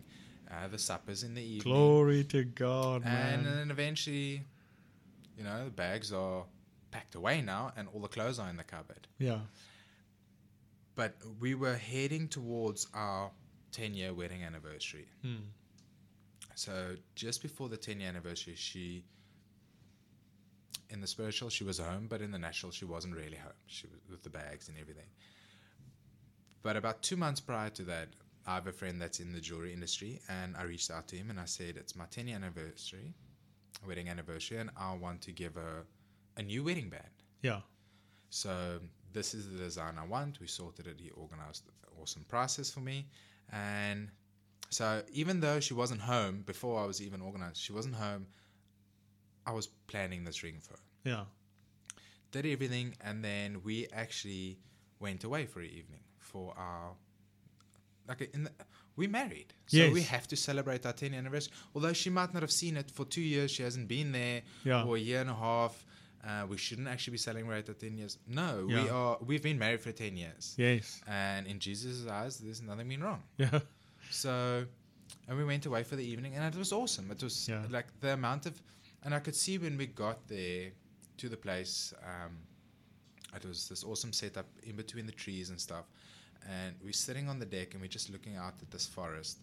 Uh, 0.49 0.69
the 0.69 0.79
suppers 0.79 1.25
in 1.25 1.35
the 1.35 1.43
evening, 1.43 1.75
Glory 1.75 2.23
to 2.25 2.45
God, 2.45 3.03
and 3.05 3.43
man. 3.43 3.45
then 3.45 3.71
eventually, 3.73 4.45
you 5.37 5.43
know, 5.43 5.65
the 5.65 5.71
bags 5.73 6.13
are 6.13 6.45
packed 6.93 7.17
away 7.17 7.41
now, 7.43 7.73
and 7.77 7.89
all 7.93 8.01
the 8.01 8.07
clothes 8.09 8.39
are 8.39 8.49
in 8.49 8.57
the 8.57 8.63
cupboard 8.63 9.09
yeah. 9.19 9.41
But 10.97 11.15
we 11.39 11.55
were 11.55 11.77
heading 11.77 12.27
towards 12.27 12.89
our 12.95 13.31
10 13.73 13.95
year 13.95 14.13
wedding 14.13 14.43
anniversary. 14.43 15.07
Hmm. 15.23 15.45
So 16.57 16.97
just 17.15 17.43
before 17.43 17.69
the 17.69 17.77
10 17.77 18.01
year 18.01 18.09
anniversary, 18.09 18.55
she, 18.57 19.05
in 20.89 21.01
the 21.01 21.07
spiritual, 21.07 21.51
she 21.51 21.65
was 21.65 21.79
home, 21.79 22.07
but 22.09 22.23
in 22.23 22.31
the 22.31 22.39
natural, 22.39 22.73
she 22.73 22.87
wasn't 22.87 23.15
really 23.15 23.37
home. 23.37 23.53
She 23.67 23.87
was 23.87 24.01
with 24.11 24.23
the 24.23 24.31
bags 24.31 24.69
and 24.69 24.79
everything. 24.81 25.07
But 26.63 26.77
about 26.77 27.03
two 27.03 27.17
months 27.17 27.41
prior 27.41 27.71
to 27.71 27.83
that, 27.83 28.09
I 28.47 28.55
have 28.55 28.67
a 28.67 28.73
friend 28.73 29.01
that's 29.01 29.21
in 29.21 29.33
the 29.33 29.41
jewelry 29.41 29.73
industry, 29.73 30.21
and 30.29 30.57
I 30.57 30.63
reached 30.63 30.91
out 30.91 31.09
to 31.09 31.17
him 31.17 31.31
and 31.31 31.39
I 31.39 31.45
said, 31.45 31.77
It's 31.77 31.95
my 31.95 32.07
10 32.07 32.29
year 32.29 32.37
anniversary, 32.37 33.13
wedding 33.87 34.09
anniversary, 34.09 34.59
and 34.59 34.71
I 34.77 34.95
want 34.95 35.21
to 35.23 35.33
give 35.33 35.57
her 35.57 35.85
a 36.39 36.43
new 36.43 36.65
wedding 36.65 36.89
band. 36.89 37.03
Yeah. 37.43 37.61
So 38.31 38.81
this 39.19 39.29
is 39.39 39.43
the 39.53 39.59
design 39.69 39.95
I 40.05 40.07
want. 40.15 40.33
We 40.45 40.47
sorted 40.47 40.87
it. 40.93 40.97
He 41.07 41.11
organized 41.25 41.63
an 41.67 41.89
awesome 42.01 42.25
process 42.35 42.69
for 42.75 42.81
me, 42.91 42.99
and 43.53 44.01
So 44.81 44.87
even 45.23 45.41
though 45.45 45.61
she 45.67 45.75
wasn't 45.83 46.01
home 46.15 46.37
before 46.53 46.75
I 46.83 46.87
was 46.91 46.99
even 47.07 47.21
organized, 47.31 47.59
she 47.67 47.73
wasn't 47.79 47.95
home. 48.07 48.23
I 49.51 49.53
was 49.59 49.67
planning 49.91 50.25
this 50.25 50.43
ring 50.43 50.59
for 50.67 50.73
her. 50.75 50.83
Yeah. 51.13 51.25
Did 52.33 52.45
everything, 52.47 52.89
and 53.07 53.17
then 53.25 53.49
we 53.69 53.87
actually 54.03 54.59
went 54.99 55.23
away 55.29 55.47
for 55.47 55.61
an 55.61 55.71
evening 55.81 56.03
for 56.19 56.47
our 56.59 56.87
like 58.09 58.21
in 58.35 58.45
the, 58.45 58.53
we 58.97 59.07
married, 59.21 59.51
so 59.67 59.77
Yes. 59.79 59.93
we 59.93 60.03
have 60.03 60.27
to 60.29 60.37
celebrate 60.37 60.83
our 60.87 60.93
10 60.93 61.11
year 61.13 61.19
anniversary. 61.21 61.53
Although 61.75 61.93
she 62.03 62.11
might 62.11 62.33
not 62.35 62.43
have 62.43 62.53
seen 62.63 62.77
it 62.77 62.89
for 62.91 63.05
two 63.05 63.21
years, 63.35 63.51
she 63.51 63.63
hasn't 63.69 63.89
been 63.89 64.13
there 64.13 64.43
Yeah. 64.65 64.85
for 64.85 64.97
a 64.97 65.01
year 65.01 65.21
and 65.21 65.31
a 65.31 65.35
half. 65.49 65.85
Uh, 66.27 66.45
we 66.49 66.57
shouldn't 66.57 66.89
actually 66.89 67.13
be 67.13 67.19
celebrating 67.19 67.69
our 67.71 67.75
10 67.75 67.97
years. 67.99 68.19
No, 68.27 68.67
we 68.67 68.89
are. 68.89 69.17
We've 69.25 69.43
been 69.43 69.59
married 69.59 69.81
for 69.81 69.93
10 69.93 70.17
years, 70.17 70.55
Yes. 70.59 71.01
and 71.07 71.47
in 71.47 71.59
Jesus' 71.61 72.07
eyes, 72.09 72.39
there's 72.39 72.61
nothing 72.63 72.89
been 72.89 73.03
wrong. 73.03 73.23
Yeah. 73.39 73.61
So, 74.11 74.65
and 75.29 75.37
we 75.39 75.45
went 75.45 75.67
away 75.67 75.83
for 75.85 75.95
the 75.97 76.05
evening, 76.05 76.35
and 76.35 76.45
it 76.45 76.59
was 76.59 76.73
awesome. 76.73 77.11
It 77.13 77.23
was 77.23 77.49
Yeah. 77.49 77.65
like 77.71 77.87
the 78.01 78.13
amount 78.15 78.47
of, 78.47 78.61
and 79.05 79.15
I 79.15 79.21
could 79.21 79.37
see 79.37 79.57
when 79.59 79.77
we 79.77 79.87
got 79.87 80.27
there 80.27 80.73
to 81.19 81.29
the 81.29 81.37
place, 81.37 81.95
um, 82.05 82.39
it 83.35 83.45
was 83.45 83.69
this 83.69 83.85
awesome 83.85 84.13
setup 84.13 84.47
in 84.65 84.75
between 84.77 85.07
the 85.07 85.13
trees 85.13 85.51
and 85.51 85.61
stuff. 85.61 85.85
And 86.49 86.75
we're 86.83 86.93
sitting 86.93 87.29
on 87.29 87.39
the 87.39 87.47
deck 87.47 87.73
and 87.75 87.81
we're 87.83 87.89
just 87.99 88.09
looking 88.11 88.37
out 88.37 88.55
at 88.63 88.71
this 88.71 88.87
forest, 88.87 89.39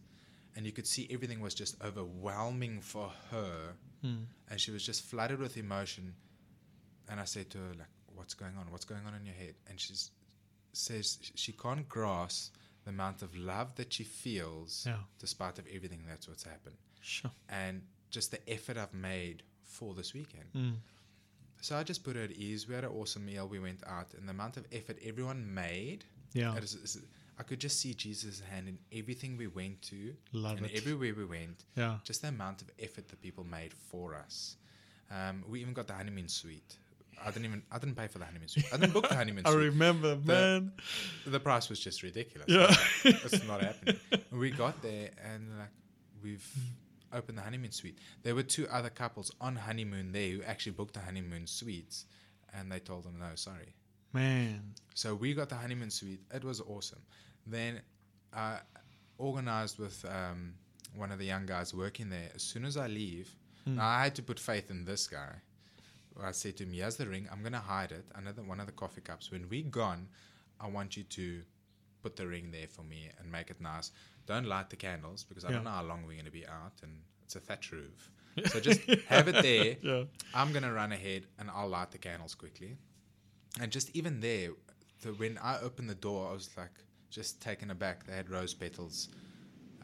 and 0.55 0.65
you 0.65 0.71
could 0.73 0.87
see 0.87 1.07
everything 1.11 1.39
was 1.39 1.53
just 1.53 1.75
overwhelming 1.81 2.81
for 2.81 3.11
her, 3.31 3.75
Mm. 4.03 4.25
and 4.49 4.59
she 4.59 4.71
was 4.71 4.85
just 4.85 5.01
flooded 5.03 5.39
with 5.39 5.55
emotion. 5.57 6.13
And 7.09 7.19
I 7.19 7.25
said 7.25 7.49
to 7.51 7.57
her, 7.59 7.73
like, 7.77 7.87
"What's 8.15 8.33
going 8.33 8.55
on? 8.57 8.71
What's 8.71 8.85
going 8.85 9.05
on 9.05 9.13
in 9.15 9.25
your 9.25 9.35
head?" 9.35 9.55
And 9.69 9.79
she 9.79 9.93
says 10.73 11.19
she 11.35 11.51
can't 11.53 11.87
grasp 11.87 12.55
the 12.83 12.89
amount 12.89 13.21
of 13.21 13.35
love 13.35 13.75
that 13.75 13.93
she 13.93 14.03
feels 14.03 14.85
Yeah. 14.85 14.99
despite 15.19 15.59
of 15.59 15.67
everything 15.67 16.05
that's 16.05 16.27
what's 16.27 16.43
happened 16.43 16.77
Sure. 17.01 17.31
and 17.47 17.81
just 18.09 18.31
the 18.31 18.49
effort 18.49 18.75
I've 18.77 18.93
made 18.93 19.43
for 19.63 19.93
this 19.93 20.13
weekend. 20.13 20.51
Mm. 20.53 20.77
So 21.61 21.77
I 21.77 21.83
just 21.83 22.03
put 22.03 22.15
her 22.15 22.23
at 22.23 22.31
ease. 22.31 22.67
We 22.67 22.75
had 22.75 22.83
an 22.83 22.91
awesome 22.91 23.25
meal. 23.25 23.47
We 23.47 23.59
went 23.59 23.83
out, 23.85 24.13
and 24.15 24.27
the 24.27 24.31
amount 24.31 24.57
of 24.57 24.65
effort 24.71 24.97
everyone 25.01 25.53
made, 25.53 26.03
Yeah. 26.33 26.55
it 26.57 26.63
is- 26.63 26.75
is- 26.75 26.97
I 27.37 27.43
could 27.43 27.59
just 27.61 27.79
see 27.79 27.93
Jesus' 27.93 28.41
hand 28.41 28.67
in 28.67 28.77
everything 28.91 29.37
we 29.37 29.47
went 29.47 29.81
to, 29.83 30.15
Love 30.33 30.57
and 30.57 30.65
it. 30.67 30.73
everywhere 30.75 31.15
we 31.15 31.25
went. 31.25 31.63
Yeah. 31.75 31.99
Just 32.03 32.21
the 32.21 32.27
amount 32.27 32.61
of 32.61 32.69
effort 32.79 33.07
that 33.07 33.21
people 33.21 33.43
made 33.43 33.73
for 33.73 34.13
us. 34.13 34.57
Um, 35.09 35.43
we 35.47 35.61
even 35.61 35.73
got 35.73 35.87
the 35.87 35.93
honeymoon 35.95 36.27
suite. 36.27 36.77
I 37.21 37.31
didn't 37.31 37.45
even 37.45 37.63
I 37.71 37.79
didn't 37.79 37.95
pay 37.95 38.07
for 38.07 38.19
the 38.19 38.25
honeymoon 38.25 38.47
suite. 38.47 38.65
I 38.73 38.77
didn't 38.77 38.93
book 38.93 39.09
the 39.09 39.15
honeymoon 39.15 39.43
suite. 39.45 39.55
I 39.55 39.57
remember, 39.57 40.15
man. 40.17 40.71
the 41.25 41.39
price 41.39 41.69
was 41.69 41.79
just 41.79 42.03
ridiculous. 42.03 42.47
Yeah. 42.47 42.73
it's 43.03 43.45
not 43.47 43.61
happening. 43.69 43.97
We 44.31 44.51
got 44.51 44.81
there 44.81 45.09
and 45.23 45.57
like 45.57 45.69
we've 46.23 46.47
opened 47.13 47.37
the 47.37 47.41
honeymoon 47.41 47.71
suite. 47.71 47.99
There 48.23 48.35
were 48.35 48.43
two 48.43 48.67
other 48.69 48.89
couples 48.89 49.31
on 49.39 49.55
honeymoon 49.55 50.11
there 50.11 50.31
who 50.31 50.43
actually 50.43 50.73
booked 50.73 50.95
the 50.95 50.99
honeymoon 50.99 51.47
suites, 51.47 52.05
and 52.53 52.71
they 52.71 52.79
told 52.79 53.03
them 53.03 53.17
no, 53.19 53.35
sorry. 53.35 53.75
Man. 54.13 54.73
So 54.93 55.15
we 55.15 55.33
got 55.33 55.49
the 55.49 55.55
honeymoon 55.55 55.89
suite. 55.89 56.21
It 56.33 56.43
was 56.43 56.61
awesome. 56.61 57.01
Then 57.45 57.81
I 58.33 58.59
organized 59.17 59.79
with 59.79 60.03
um, 60.05 60.53
one 60.95 61.11
of 61.11 61.19
the 61.19 61.25
young 61.25 61.45
guys 61.45 61.73
working 61.73 62.09
there. 62.09 62.29
As 62.35 62.41
soon 62.43 62.65
as 62.65 62.77
I 62.77 62.87
leave, 62.87 63.35
now 63.65 63.85
I 63.87 64.03
had 64.03 64.15
to 64.15 64.23
put 64.23 64.39
faith 64.39 64.69
in 64.69 64.85
this 64.85 65.07
guy. 65.07 65.35
I 66.21 66.31
said 66.31 66.57
to 66.57 66.63
him, 66.63 66.73
"Here's 66.73 66.95
the 66.97 67.07
ring. 67.07 67.27
I'm 67.31 67.41
gonna 67.43 67.59
hide 67.59 67.91
it 67.91 68.05
under 68.15 68.31
the, 68.31 68.43
one 68.43 68.59
of 68.59 68.65
the 68.65 68.71
coffee 68.71 69.01
cups. 69.01 69.31
When 69.31 69.47
we're 69.49 69.63
gone, 69.63 70.07
I 70.59 70.67
want 70.67 70.95
you 70.97 71.03
to 71.03 71.41
put 72.01 72.15
the 72.15 72.27
ring 72.27 72.51
there 72.51 72.67
for 72.67 72.83
me 72.83 73.09
and 73.19 73.31
make 73.31 73.49
it 73.49 73.59
nice. 73.61 73.91
Don't 74.25 74.45
light 74.45 74.69
the 74.69 74.75
candles 74.75 75.23
because 75.23 75.43
I 75.45 75.51
don't 75.51 75.63
know 75.63 75.71
how 75.71 75.83
long 75.83 76.05
we're 76.05 76.17
gonna 76.17 76.31
be 76.31 76.45
out, 76.45 76.73
and 76.83 76.91
it's 77.23 77.35
a 77.35 77.39
thatch 77.39 77.71
roof. 77.71 78.11
So 78.47 78.59
just 78.59 78.81
have 79.07 79.27
it 79.27 79.43
there. 79.43 79.77
Yeah. 79.83 80.03
I'm 80.33 80.51
gonna 80.53 80.73
run 80.73 80.91
ahead 80.91 81.27
and 81.37 81.51
I'll 81.51 81.67
light 81.67 81.91
the 81.91 81.99
candles 81.99 82.33
quickly. 82.33 82.77
And 83.61 83.71
just 83.71 83.95
even 83.95 84.19
there, 84.21 84.49
the, 85.01 85.13
when 85.13 85.37
I 85.37 85.59
opened 85.59 85.87
the 85.87 85.93
door, 85.95 86.29
I 86.29 86.33
was 86.33 86.49
like 86.57 86.71
just 87.11 87.39
taken 87.43 87.69
aback. 87.69 88.07
They 88.07 88.13
had 88.15 88.31
rose 88.31 88.55
petals 88.55 89.09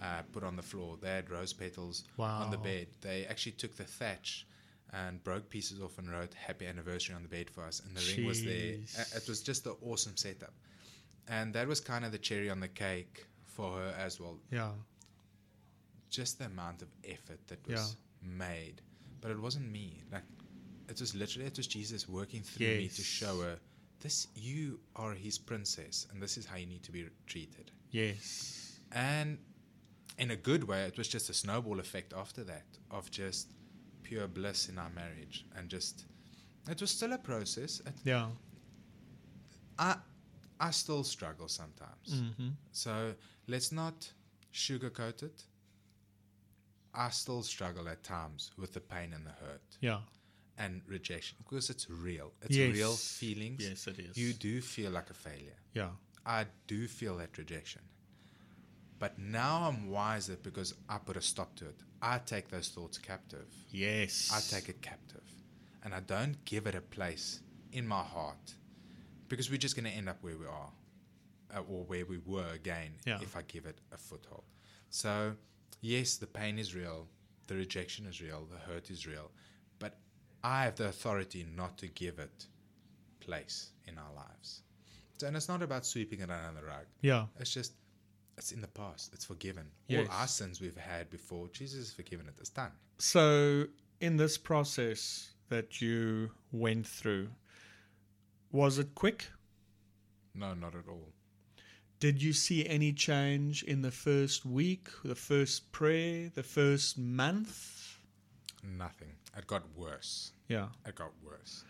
uh, 0.02 0.24
put 0.32 0.44
on 0.44 0.56
the 0.56 0.64
floor. 0.64 0.98
They 1.00 1.10
had 1.10 1.30
rose 1.30 1.54
petals 1.54 2.06
on 2.46 2.50
the 2.50 2.58
bed. 2.58 2.88
They 3.02 3.28
actually 3.28 3.52
took 3.52 3.76
the 3.78 3.84
thatch 3.84 4.48
and 4.94 5.24
broke 5.24 5.50
pieces 5.50 5.82
off 5.82 5.98
and 5.98 6.10
wrote 6.12 6.34
"Happy 6.34 6.66
Anniversary" 6.66 7.16
on 7.16 7.24
the 7.24 7.30
bed 7.30 7.50
for 7.50 7.64
us, 7.64 7.80
and 7.86 7.96
the 7.96 8.16
ring 8.16 8.26
was 8.26 8.44
there. 8.44 8.76
It 9.16 9.26
was 9.28 9.42
just 9.42 9.66
an 9.68 9.76
awesome 9.86 10.18
setup, 10.18 10.54
and 11.28 11.54
that 11.54 11.68
was 11.68 11.80
kind 11.80 12.04
of 12.06 12.12
the 12.12 12.18
cherry 12.18 12.50
on 12.50 12.60
the 12.60 12.68
cake 12.68 13.26
for 13.46 13.78
her 13.80 13.94
as 13.98 14.20
well 14.20 14.40
Yeah. 14.52 14.72
just 16.10 16.40
the 16.40 16.46
amount 16.46 16.82
of 16.82 16.88
effort 17.04 17.40
that 17.48 17.66
was 17.68 17.96
made. 18.22 18.82
But 19.22 19.32
it 19.32 19.40
wasn't 19.40 19.70
me. 19.72 20.02
Like 20.12 20.24
it 20.88 21.00
was 21.00 21.14
literally 21.14 21.46
it 21.48 21.58
was 21.58 21.68
Jesus 21.68 22.08
working 22.08 22.42
through 22.42 22.68
me 22.68 22.88
to 22.88 23.02
show 23.04 23.42
her 23.42 23.60
this 24.00 24.28
you 24.34 24.80
are 24.96 25.14
his 25.14 25.38
princess 25.38 26.08
and 26.12 26.22
this 26.22 26.38
is 26.38 26.46
how 26.46 26.56
you 26.56 26.66
need 26.66 26.84
to 26.84 26.92
be 26.92 27.06
treated. 27.28 27.72
Yes. 27.92 28.80
And 28.92 29.38
in 30.18 30.32
a 30.32 30.36
good 30.36 30.64
way, 30.64 30.84
it 30.84 30.98
was 30.98 31.08
just 31.08 31.30
a 31.30 31.34
snowball 31.34 31.80
effect 31.80 32.14
after 32.14 32.44
that 32.46 32.66
of 32.92 33.12
just 33.12 33.50
pure 34.10 34.28
bliss 34.28 34.70
in 34.70 34.78
our 34.80 34.90
marriage 34.96 35.46
and 35.56 35.70
just 35.70 36.06
it 36.68 36.82
was 36.82 36.92
still 36.92 37.14
a 37.14 37.18
process. 37.18 37.80
It, 37.86 37.94
Yeah. 38.04 38.28
I 39.78 39.96
I 40.60 40.72
still 40.72 41.04
struggle 41.04 41.48
sometimes. 41.48 42.08
Mm-hmm. 42.14 42.50
So 42.72 43.14
let's 43.48 43.72
not 43.72 44.12
sugarcoat 44.54 45.24
it. 45.24 45.44
I 46.94 47.10
still 47.12 47.44
struggle 47.44 47.88
at 47.88 48.04
times 48.04 48.52
with 48.58 48.72
the 48.74 48.82
pain 48.82 49.14
and 49.14 49.26
the 49.26 49.36
hurt 49.44 49.78
Yeah. 49.82 50.00
and 50.58 50.82
rejection 50.88 51.38
because 51.44 51.70
it's 51.70 51.88
real. 51.90 52.34
It's 52.42 52.56
Yes. 52.58 52.74
real 52.76 52.96
feelings. 52.96 53.62
Yes, 53.64 53.88
it 53.88 54.00
is. 54.00 54.18
You 54.18 54.34
do 54.34 54.60
feel 54.62 54.92
like 54.92 55.10
a 55.12 55.14
failure. 55.14 55.60
Yeah. 55.74 55.92
I 56.26 56.46
do 56.68 56.88
feel 56.88 57.16
that 57.18 57.38
rejection. 57.38 57.82
But 59.00 59.18
now 59.18 59.64
I'm 59.70 59.90
wiser 59.90 60.38
because 60.44 60.74
I 60.90 60.98
put 60.98 61.16
a 61.18 61.22
stop 61.22 61.56
to 61.56 61.66
it. 61.66 61.76
I 62.02 62.18
take 62.20 62.50
those 62.50 62.70
thoughts 62.70 62.98
captive. 62.98 63.46
Yes. 63.72 64.30
I 64.34 64.56
take 64.56 64.70
it 64.70 64.82
captive. 64.82 65.24
And 65.84 65.94
I 65.94 66.02
don't 66.02 66.44
give 66.46 66.68
it 66.68 66.76
a 66.76 66.82
place 66.82 67.40
in 67.72 67.88
my 67.88 68.04
heart 68.04 68.54
because 69.30 69.50
we're 69.50 69.58
just 69.58 69.76
going 69.76 69.86
to 69.86 69.92
end 69.98 70.10
up 70.10 70.18
where 70.22 70.38
we 70.38 70.46
are 70.46 70.72
uh, 71.56 71.60
or 71.70 71.84
where 71.86 72.06
we 72.06 72.18
were 72.26 72.50
again 72.54 72.92
Yeah. 73.06 73.20
if 73.22 73.38
I 73.38 73.44
give 73.44 73.66
it 73.66 73.78
a 73.94 73.98
foothold. 73.98 74.44
So, 74.90 75.34
yes, 75.82 76.18
the 76.18 76.28
pain 76.28 76.60
is 76.60 76.76
real, 76.76 77.08
the 77.48 77.56
rejection 77.56 78.06
is 78.08 78.22
real, 78.22 78.46
the 78.52 78.58
hurt 78.58 78.90
is 78.90 79.08
real, 79.08 79.32
but 79.78 79.98
I 80.44 80.64
have 80.64 80.76
the 80.76 80.88
authority 80.90 81.46
not 81.56 81.78
to 81.78 81.88
give 81.88 82.20
it 82.20 82.48
place 83.20 83.70
in 83.88 83.98
our 83.98 84.14
lives. 84.16 84.62
So, 85.18 85.28
and 85.28 85.36
it's 85.38 85.48
not 85.48 85.62
about 85.62 85.86
sweeping 85.86 86.20
it 86.22 86.30
under 86.30 86.60
the 86.60 86.66
rug. 86.66 86.86
Yeah. 87.02 87.26
It's 87.40 87.54
just, 87.54 87.74
it's 88.40 88.52
in 88.52 88.62
the 88.62 88.68
past. 88.68 89.12
It's 89.14 89.26
forgiven. 89.26 89.68
Yes. 89.88 90.08
All 90.08 90.16
our 90.16 90.28
sins 90.28 90.62
we've 90.62 90.78
had 90.78 91.10
before, 91.10 91.50
Jesus 91.50 91.80
has 91.80 91.94
forgiven 91.94 92.28
it. 92.28 92.36
It's 92.40 92.50
done. 92.50 92.72
So, 92.98 93.66
in 94.00 94.18
this 94.18 94.38
process 94.38 95.32
that 95.50 95.82
you 95.82 96.32
went 96.52 96.88
through, 96.88 97.28
was 98.52 98.80
it 98.80 98.96
quick? 98.96 99.28
No, 100.34 100.54
not 100.54 100.74
at 100.74 100.88
all. 100.88 101.10
Did 102.00 102.24
you 102.24 102.32
see 102.32 102.66
any 102.66 102.94
change 102.94 103.62
in 103.64 103.82
the 103.82 103.92
first 103.92 104.46
week, 104.46 104.88
the 105.04 105.16
first 105.16 105.72
prayer, 105.74 106.32
the 106.34 106.44
first 106.44 106.98
month? 106.98 107.98
Nothing. 108.64 109.12
It 109.38 109.48
got 109.48 109.64
worse. 109.76 110.32
Yeah. 110.48 110.68
It 110.88 110.96
got 110.96 111.12
worse. 111.22 111.66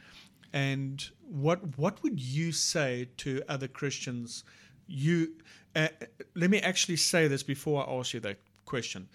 And 0.54 1.04
what 1.22 1.78
what 1.78 2.02
would 2.04 2.20
you 2.20 2.52
say 2.52 3.10
to 3.18 3.42
other 3.48 3.68
Christians? 3.68 4.44
You 4.90 5.30
uh, 5.76 5.88
let 6.36 6.50
me 6.50 6.60
actually 6.60 6.98
say 6.98 7.28
this 7.28 7.44
before 7.44 7.88
I 7.88 7.94
ask 8.00 8.14
you 8.14 8.20
that 8.22 8.40
question. 8.66 9.08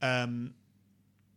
Um, 0.00 0.54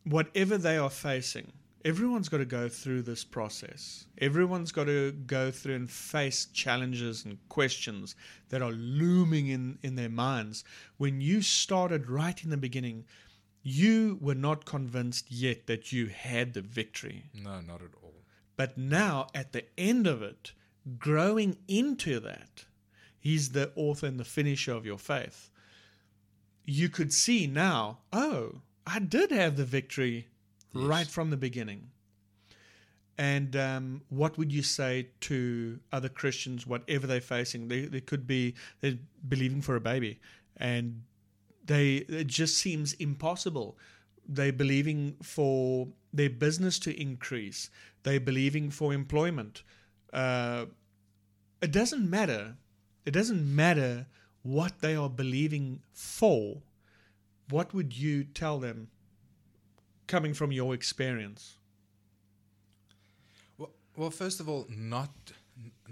whatever 0.05 0.57
they 0.57 0.77
are 0.77 0.89
facing, 0.89 1.51
everyone's 1.83 2.29
got 2.29 2.37
to 2.37 2.45
go 2.45 2.69
through 2.69 3.01
this 3.03 3.23
process. 3.23 4.05
Everyone's 4.17 4.71
got 4.71 4.85
to 4.85 5.11
go 5.11 5.51
through 5.51 5.75
and 5.75 5.89
face 5.89 6.45
challenges 6.45 7.25
and 7.25 7.37
questions 7.49 8.15
that 8.49 8.61
are 8.61 8.71
looming 8.71 9.47
in 9.47 9.77
in 9.83 9.95
their 9.95 10.09
minds. 10.09 10.63
When 10.97 11.21
you 11.21 11.41
started 11.41 12.09
right 12.09 12.41
in 12.43 12.49
the 12.49 12.57
beginning, 12.57 13.05
you 13.61 14.17
were 14.21 14.35
not 14.35 14.65
convinced 14.65 15.31
yet 15.31 15.67
that 15.67 15.91
you 15.91 16.07
had 16.07 16.53
the 16.53 16.61
victory. 16.61 17.25
No, 17.33 17.61
not 17.61 17.81
at 17.81 17.91
all. 18.01 18.13
But 18.55 18.77
now, 18.77 19.27
at 19.35 19.51
the 19.51 19.65
end 19.77 20.07
of 20.07 20.21
it, 20.21 20.53
growing 20.97 21.57
into 21.67 22.19
that, 22.21 22.65
He's 23.25 23.49
the 23.49 23.71
author 23.75 24.05
and 24.05 24.19
the 24.19 24.23
finisher 24.23 24.73
of 24.73 24.85
your 24.85 24.99
faith. 24.99 25.49
You 26.63 26.89
could 26.89 27.11
see 27.11 27.47
now, 27.47 27.97
oh, 28.13 28.61
I 28.85 28.99
did 28.99 29.31
have 29.31 29.57
the 29.57 29.65
victory 29.65 30.27
Yes. 30.75 30.83
right 30.83 31.07
from 31.07 31.31
the 31.31 31.37
beginning. 31.37 31.89
And 33.17 33.55
um, 33.55 34.01
what 34.09 34.37
would 34.37 34.51
you 34.51 34.61
say 34.61 35.07
to 35.21 35.79
other 35.91 36.09
Christians, 36.09 36.67
whatever 36.67 37.07
they're 37.07 37.19
facing? 37.19 37.67
They, 37.67 37.85
they 37.85 38.01
could 38.01 38.27
be 38.27 38.53
they're 38.81 38.99
believing 39.27 39.61
for 39.61 39.75
a 39.75 39.81
baby 39.81 40.19
and 40.57 41.01
they 41.65 42.05
it 42.21 42.27
just 42.27 42.57
seems 42.59 42.93
impossible. 42.93 43.75
They're 44.27 44.53
believing 44.53 45.15
for 45.23 45.87
their 46.13 46.29
business 46.29 46.77
to 46.79 46.91
increase. 47.01 47.71
They're 48.03 48.19
believing 48.19 48.69
for 48.69 48.93
employment. 48.93 49.63
Uh, 50.13 50.65
it 51.59 51.71
doesn't 51.71 52.07
matter. 52.07 52.57
It 53.05 53.11
doesn't 53.11 53.55
matter 53.55 54.07
what 54.43 54.81
they 54.81 54.95
are 54.95 55.09
believing 55.09 55.81
for. 55.93 56.57
What 57.49 57.73
would 57.73 57.95
you 57.95 58.23
tell 58.23 58.59
them 58.59 58.89
coming 60.07 60.33
from 60.33 60.51
your 60.51 60.73
experience? 60.73 61.57
Well, 63.57 63.71
well, 63.95 64.09
first 64.09 64.39
of 64.39 64.49
all, 64.49 64.65
not 64.69 65.11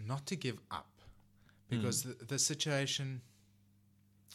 not 0.06 0.26
to 0.28 0.36
give 0.36 0.60
up, 0.72 0.90
because 1.70 2.04
hmm. 2.04 2.12
the, 2.20 2.26
the 2.26 2.40
situation 2.40 3.22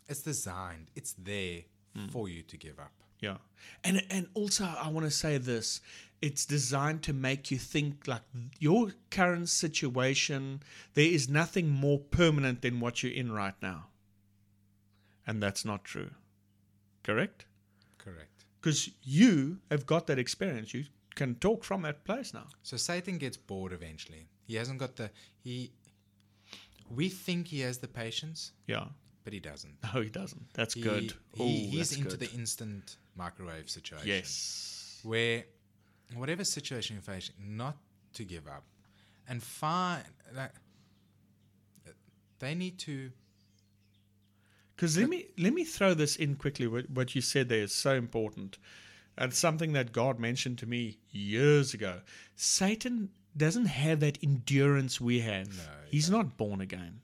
it's 0.08 0.22
designed, 0.22 0.90
it's 0.96 1.14
there 1.18 1.62
hmm. 1.94 2.06
for 2.06 2.28
you 2.28 2.42
to 2.42 2.56
give 2.56 2.78
up. 2.78 2.92
Yeah. 3.20 3.36
And 3.84 4.02
and 4.10 4.28
also 4.34 4.64
I 4.64 4.88
want 4.88 5.06
to 5.06 5.10
say 5.10 5.38
this. 5.38 5.80
It's 6.20 6.44
designed 6.44 7.02
to 7.04 7.12
make 7.12 7.50
you 7.52 7.58
think 7.58 8.08
like 8.08 8.22
your 8.58 8.92
current 9.10 9.48
situation, 9.48 10.62
there 10.94 11.06
is 11.06 11.28
nothing 11.28 11.68
more 11.68 11.98
permanent 11.98 12.62
than 12.62 12.80
what 12.80 13.02
you're 13.02 13.12
in 13.12 13.30
right 13.30 13.54
now. 13.62 13.86
And 15.26 15.40
that's 15.42 15.64
not 15.64 15.84
true. 15.84 16.10
Correct? 17.04 17.46
Correct. 17.98 18.44
Because 18.60 18.90
you 19.02 19.58
have 19.70 19.86
got 19.86 20.06
that 20.08 20.18
experience. 20.18 20.74
You 20.74 20.84
can 21.14 21.36
talk 21.36 21.62
from 21.62 21.82
that 21.82 22.04
place 22.04 22.34
now. 22.34 22.48
So 22.62 22.76
Satan 22.76 23.18
gets 23.18 23.36
bored 23.36 23.72
eventually. 23.72 24.26
He 24.46 24.56
hasn't 24.56 24.78
got 24.78 24.96
the 24.96 25.10
he. 25.44 25.70
We 26.90 27.10
think 27.10 27.48
he 27.48 27.60
has 27.60 27.78
the 27.78 27.86
patience, 27.88 28.52
Yeah. 28.66 28.86
but 29.22 29.34
he 29.34 29.40
doesn't. 29.40 29.76
No, 29.94 30.00
he 30.00 30.08
doesn't. 30.08 30.52
That's 30.54 30.72
He, 30.74 30.80
good. 30.80 31.12
he- 31.34 31.42
Ooh, 31.42 31.70
he's 31.70 31.90
that's 31.90 32.00
into 32.00 32.16
good. 32.16 32.20
the 32.20 32.32
instant 32.32 32.96
microwave 33.14 33.68
situation. 33.70 34.08
Yes. 34.08 35.00
where 35.04 35.44
whatever 36.14 36.44
situation 36.44 36.96
you're 36.96 37.02
facing, 37.02 37.34
not 37.38 37.76
to 38.14 38.24
give 38.24 38.46
up, 38.46 38.64
and 39.28 39.42
find 39.42 40.04
like 40.34 40.52
they 42.38 42.54
need 42.54 42.78
to. 42.78 43.10
Because 44.74 44.96
let 44.96 45.08
me 45.08 45.26
let 45.36 45.52
me 45.52 45.64
throw 45.64 45.94
this 45.94 46.16
in 46.16 46.36
quickly. 46.36 46.66
What, 46.66 46.88
what 46.90 47.14
you 47.14 47.20
said 47.20 47.48
there 47.48 47.62
is 47.62 47.74
so 47.74 47.94
important, 47.94 48.58
and 49.16 49.34
something 49.34 49.72
that 49.72 49.92
God 49.92 50.18
mentioned 50.18 50.58
to 50.58 50.66
me 50.66 50.98
years 51.10 51.74
ago. 51.74 52.00
Satan 52.36 53.10
doesn't 53.36 53.66
have 53.66 54.00
that 54.00 54.18
endurance 54.22 55.00
we 55.00 55.20
have. 55.20 55.48
No, 55.48 55.62
he's 55.90 56.08
not 56.08 56.36
born 56.36 56.60
again, 56.60 57.00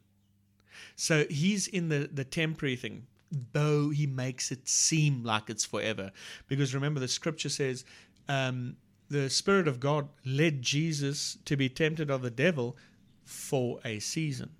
so 0.96 1.24
he's 1.28 1.66
in 1.66 1.88
the 1.88 2.08
the 2.12 2.24
temporary 2.24 2.76
thing. 2.76 3.06
Though 3.52 3.90
he 3.90 4.06
makes 4.06 4.52
it 4.52 4.68
seem 4.68 5.24
like 5.24 5.50
it's 5.50 5.64
forever, 5.64 6.12
because 6.46 6.72
remember 6.72 7.00
the 7.00 7.08
scripture 7.08 7.48
says, 7.48 7.84
um, 8.28 8.76
the 9.14 9.30
Spirit 9.30 9.68
of 9.68 9.78
God 9.78 10.08
led 10.24 10.60
Jesus 10.60 11.38
to 11.44 11.56
be 11.56 11.68
tempted 11.68 12.10
of 12.10 12.22
the 12.22 12.30
devil 12.30 12.76
for 13.22 13.78
a 13.84 14.00
season. 14.00 14.50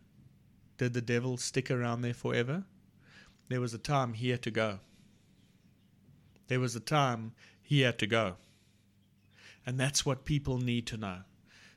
Did 0.79 0.93
the 0.93 1.01
devil 1.01 1.37
stick 1.37 1.71
around 1.71 2.03
there 2.03 2.15
forever? 2.15 2.65
there 3.51 3.61
was 3.61 3.75
a 3.75 3.79
time 3.79 4.15
he 4.15 4.31
had 4.31 4.43
to 4.43 4.51
go. 4.51 4.79
There 6.49 6.61
was 6.61 6.75
a 6.75 6.81
time 6.81 7.33
he 7.63 7.81
had 7.83 7.99
to 7.99 8.07
go. 8.07 8.37
And 9.67 9.79
that's 9.79 10.07
what 10.07 10.25
people 10.25 10.59
need 10.59 10.87
to 10.87 10.97
know. 10.97 11.19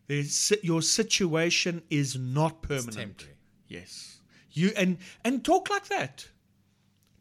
There's, 0.08 0.54
your 0.64 0.82
situation 0.82 1.82
is 1.90 2.16
not 2.16 2.58
It's 2.60 2.68
permanent. 2.68 3.18
temporary. 3.18 3.38
Yes. 3.68 4.20
You 4.52 4.72
and 4.78 4.98
and 5.26 5.44
talk 5.44 5.70
like 5.70 5.88
that. 5.88 6.28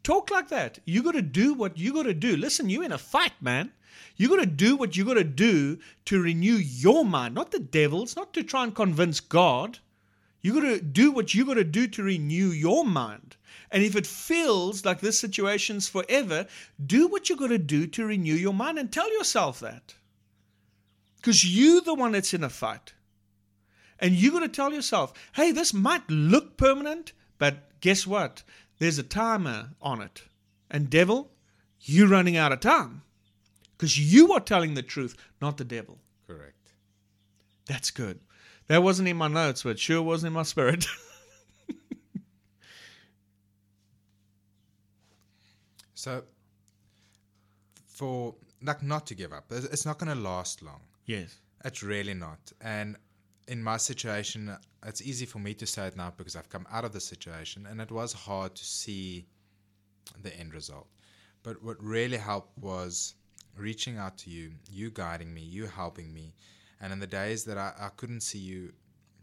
Talk 0.03 0.31
like 0.31 0.47
that. 0.49 0.79
You 0.85 1.03
got 1.03 1.15
to 1.15 1.21
do 1.21 1.53
what 1.53 1.77
you 1.77 1.93
got 1.93 2.03
to 2.03 2.13
do. 2.13 2.37
Listen, 2.37 2.69
you 2.69 2.81
in 2.83 2.93
a 2.93 2.97
fight, 2.97 3.33
man. 3.41 3.71
You 4.15 4.29
got 4.29 4.37
to 4.37 4.45
do 4.45 4.75
what 4.75 4.95
you 4.95 5.05
got 5.05 5.15
to 5.15 5.23
do 5.23 5.79
to 6.05 6.21
renew 6.21 6.53
your 6.53 7.05
mind, 7.05 7.35
not 7.35 7.51
the 7.51 7.59
devil's, 7.59 8.15
not 8.15 8.33
to 8.33 8.43
try 8.43 8.63
and 8.63 8.75
convince 8.75 9.19
God. 9.19 9.79
You 10.41 10.53
got 10.53 10.67
to 10.67 10.81
do 10.81 11.11
what 11.11 11.33
you 11.33 11.45
got 11.45 11.55
to 11.55 11.63
do 11.63 11.87
to 11.87 12.03
renew 12.03 12.49
your 12.49 12.85
mind. 12.85 13.35
And 13.71 13.83
if 13.83 13.95
it 13.95 14.07
feels 14.07 14.85
like 14.85 15.01
this 15.01 15.19
situation's 15.19 15.89
forever, 15.89 16.47
do 16.83 17.07
what 17.07 17.29
you 17.29 17.35
got 17.35 17.47
to 17.47 17.57
do 17.57 17.87
to 17.87 18.05
renew 18.05 18.33
your 18.33 18.53
mind 18.53 18.79
and 18.79 18.91
tell 18.91 19.11
yourself 19.17 19.59
that. 19.59 19.95
Because 21.17 21.43
you're 21.43 21.81
the 21.81 21.93
one 21.93 22.13
that's 22.13 22.33
in 22.33 22.43
a 22.43 22.49
fight. 22.49 22.93
And 23.99 24.13
you 24.13 24.31
got 24.31 24.39
to 24.39 24.47
tell 24.47 24.71
yourself, 24.71 25.13
hey, 25.33 25.51
this 25.51 25.73
might 25.73 26.09
look 26.09 26.55
permanent, 26.55 27.13
but 27.37 27.79
guess 27.81 28.07
what? 28.07 28.43
There's 28.79 28.99
a 28.99 29.03
timer 29.03 29.71
on 29.81 30.01
it. 30.01 30.23
And 30.69 30.89
devil, 30.89 31.31
you're 31.81 32.07
running 32.07 32.37
out 32.37 32.51
of 32.51 32.59
time. 32.59 33.01
Because 33.77 33.97
you 33.97 34.33
are 34.33 34.39
telling 34.39 34.73
the 34.73 34.81
truth, 34.81 35.15
not 35.41 35.57
the 35.57 35.63
devil. 35.65 35.99
Correct. 36.25 36.73
That's 37.67 37.91
good. 37.91 38.19
That 38.67 38.83
wasn't 38.83 39.07
in 39.07 39.17
my 39.17 39.27
notes, 39.27 39.63
but 39.63 39.79
sure 39.79 40.01
wasn't 40.01 40.27
in 40.27 40.33
my 40.33 40.43
spirit. 40.43 40.85
So, 45.97 46.23
for 47.87 48.35
like 48.61 48.83
not 48.83 49.07
to 49.07 49.15
give 49.15 49.33
up, 49.33 49.45
it's 49.51 49.65
it's 49.65 49.85
not 49.85 49.97
going 49.97 50.15
to 50.15 50.21
last 50.31 50.61
long. 50.61 50.81
yes. 51.05 51.35
It's 51.65 51.81
really 51.81 52.13
not. 52.13 52.51
And 52.61 52.95
in 53.47 53.63
my 53.63 53.77
situation, 53.77 54.55
it's 54.85 55.01
easy 55.01 55.25
for 55.25 55.39
me 55.39 55.55
to 55.55 55.65
say 55.65 55.87
it 55.87 55.97
now 55.97 56.13
because 56.15 56.35
I've 56.35 56.49
come 56.49 56.67
out 56.71 56.85
of 56.85 56.93
the 56.93 57.01
situation, 57.01 57.65
and 57.65 57.81
it 57.81 57.91
was 57.91 58.13
hard 58.13 58.53
to 58.55 58.63
see 58.63 59.25
the 60.21 60.31
end 60.39 60.53
result. 60.53 60.87
But 61.41 61.63
what 61.63 61.83
really 61.83 62.17
helped 62.17 62.55
was 62.59 63.15
reaching 63.57 63.97
out 63.97 64.17
to 64.19 64.29
you, 64.29 64.51
you 64.69 64.89
guiding 64.89 65.33
me, 65.33 65.41
you 65.41 65.65
helping 65.67 66.13
me, 66.13 66.33
and 66.79 66.93
in 66.93 66.99
the 66.99 67.07
days 67.07 67.43
that 67.45 67.57
I, 67.57 67.73
I 67.79 67.89
couldn't 67.89 68.21
see 68.21 68.39
you, 68.39 68.73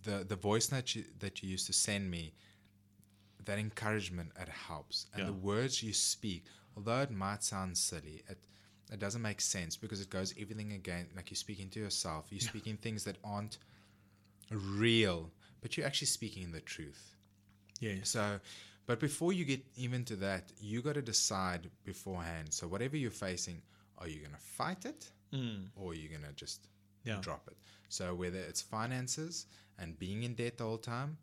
the 0.05 0.25
the 0.25 0.37
voice 0.37 0.71
note 0.73 0.95
you, 0.95 1.05
that 1.21 1.43
you 1.43 1.49
used 1.49 1.67
to 1.67 1.73
send 1.73 2.11
me, 2.11 2.35
that 3.45 3.59
encouragement 3.59 4.33
it 4.41 4.49
helps, 4.49 5.07
and 5.13 5.23
Yeah. 5.23 5.27
the 5.27 5.33
words 5.33 5.83
you 5.83 5.93
speak, 5.93 6.45
although 6.77 7.01
it 7.03 7.11
might 7.11 7.43
sound 7.43 7.77
silly, 7.79 8.23
it 8.29 8.39
it 8.93 8.99
doesn't 8.99 9.23
make 9.23 9.41
sense 9.41 9.77
because 9.77 10.01
it 10.01 10.11
goes 10.11 10.35
everything 10.39 10.73
again. 10.73 11.09
Like 11.17 11.31
you're 11.31 11.37
speaking 11.37 11.71
to 11.71 11.81
yourself, 11.81 12.27
you're 12.31 12.41
speaking 12.41 12.77
things 12.77 13.05
that 13.05 13.17
aren't 13.25 13.59
real, 14.51 15.31
but 15.61 15.77
you're 15.77 15.87
actually 15.87 16.07
speaking 16.09 16.53
the 16.53 16.61
truth. 16.61 17.15
Yeah. 17.81 17.97
So, 18.03 18.41
but 18.87 19.01
before 19.01 19.33
you 19.33 19.45
get 19.45 19.65
even 19.77 20.05
to 20.07 20.17
that, 20.17 20.53
you 20.61 20.83
got 20.83 20.95
to 20.95 21.03
decide 21.03 21.71
beforehand. 21.85 22.53
So, 22.53 22.67
whatever 22.69 22.97
you're 22.97 23.11
facing, 23.11 23.63
are 23.99 24.09
you 24.09 24.21
going 24.21 24.33
to 24.33 24.39
fight 24.59 24.85
it 24.85 25.11
hmm. 25.33 25.65
or 25.77 25.93
are 25.93 25.95
you 25.95 26.09
going 26.09 26.23
to 26.23 26.33
just 26.33 26.69
Yeah. 27.05 27.21
drop 27.21 27.49
it? 27.49 27.57
So, 27.89 28.15
whether 28.15 28.39
it's 28.39 28.63
finances 28.63 29.47
and 29.79 29.99
being 29.99 30.23
in 30.23 30.35
debt 30.35 30.59
the 30.59 30.65
whole 30.65 30.79
time, 30.79 31.19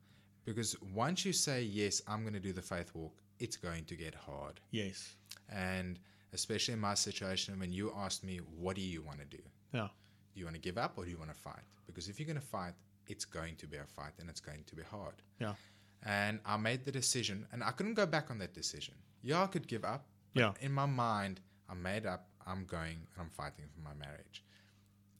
because 0.45 0.75
once 0.81 1.25
you 1.25 1.33
say, 1.33 1.63
Yes, 1.63 2.01
I'm 2.07 2.21
going 2.21 2.33
to 2.33 2.39
do 2.39 2.53
the 2.53 2.61
faith 2.61 2.93
walk, 2.93 3.21
it's 3.39 3.57
going 3.57 3.85
to 3.85 3.95
get 3.95 4.13
hard. 4.15 4.59
Yes. 4.71 5.15
And 5.49 5.99
especially 6.33 6.73
in 6.73 6.79
my 6.79 6.93
situation, 6.93 7.59
when 7.59 7.71
you 7.73 7.91
asked 7.97 8.23
me, 8.23 8.37
What 8.37 8.75
do 8.75 8.81
you 8.81 9.01
want 9.01 9.19
to 9.19 9.25
do? 9.25 9.43
Yeah. 9.73 9.89
Do 10.33 10.39
you 10.39 10.45
want 10.45 10.55
to 10.55 10.61
give 10.61 10.77
up 10.77 10.97
or 10.97 11.03
do 11.05 11.11
you 11.11 11.17
want 11.17 11.31
to 11.33 11.37
fight? 11.37 11.63
Because 11.87 12.07
if 12.07 12.19
you're 12.19 12.27
going 12.27 12.39
to 12.39 12.45
fight, 12.45 12.73
it's 13.07 13.25
going 13.25 13.55
to 13.57 13.67
be 13.67 13.77
a 13.77 13.85
fight 13.85 14.13
and 14.19 14.29
it's 14.29 14.39
going 14.39 14.63
to 14.65 14.75
be 14.75 14.83
hard. 14.83 15.15
Yeah. 15.39 15.55
And 16.03 16.39
I 16.45 16.57
made 16.57 16.83
the 16.85 16.91
decision, 16.91 17.45
and 17.51 17.63
I 17.63 17.71
couldn't 17.71 17.93
go 17.93 18.05
back 18.07 18.31
on 18.31 18.39
that 18.39 18.53
decision. 18.55 18.95
Yeah, 19.21 19.43
I 19.43 19.47
could 19.47 19.67
give 19.67 19.85
up. 19.85 20.05
Yeah. 20.33 20.53
In 20.61 20.71
my 20.71 20.87
mind, 20.87 21.41
I 21.69 21.75
made 21.75 22.05
up, 22.07 22.27
I'm 22.47 22.65
going 22.65 22.97
and 22.97 23.19
I'm 23.19 23.29
fighting 23.29 23.65
for 23.73 23.81
my 23.81 23.93
marriage. 23.93 24.43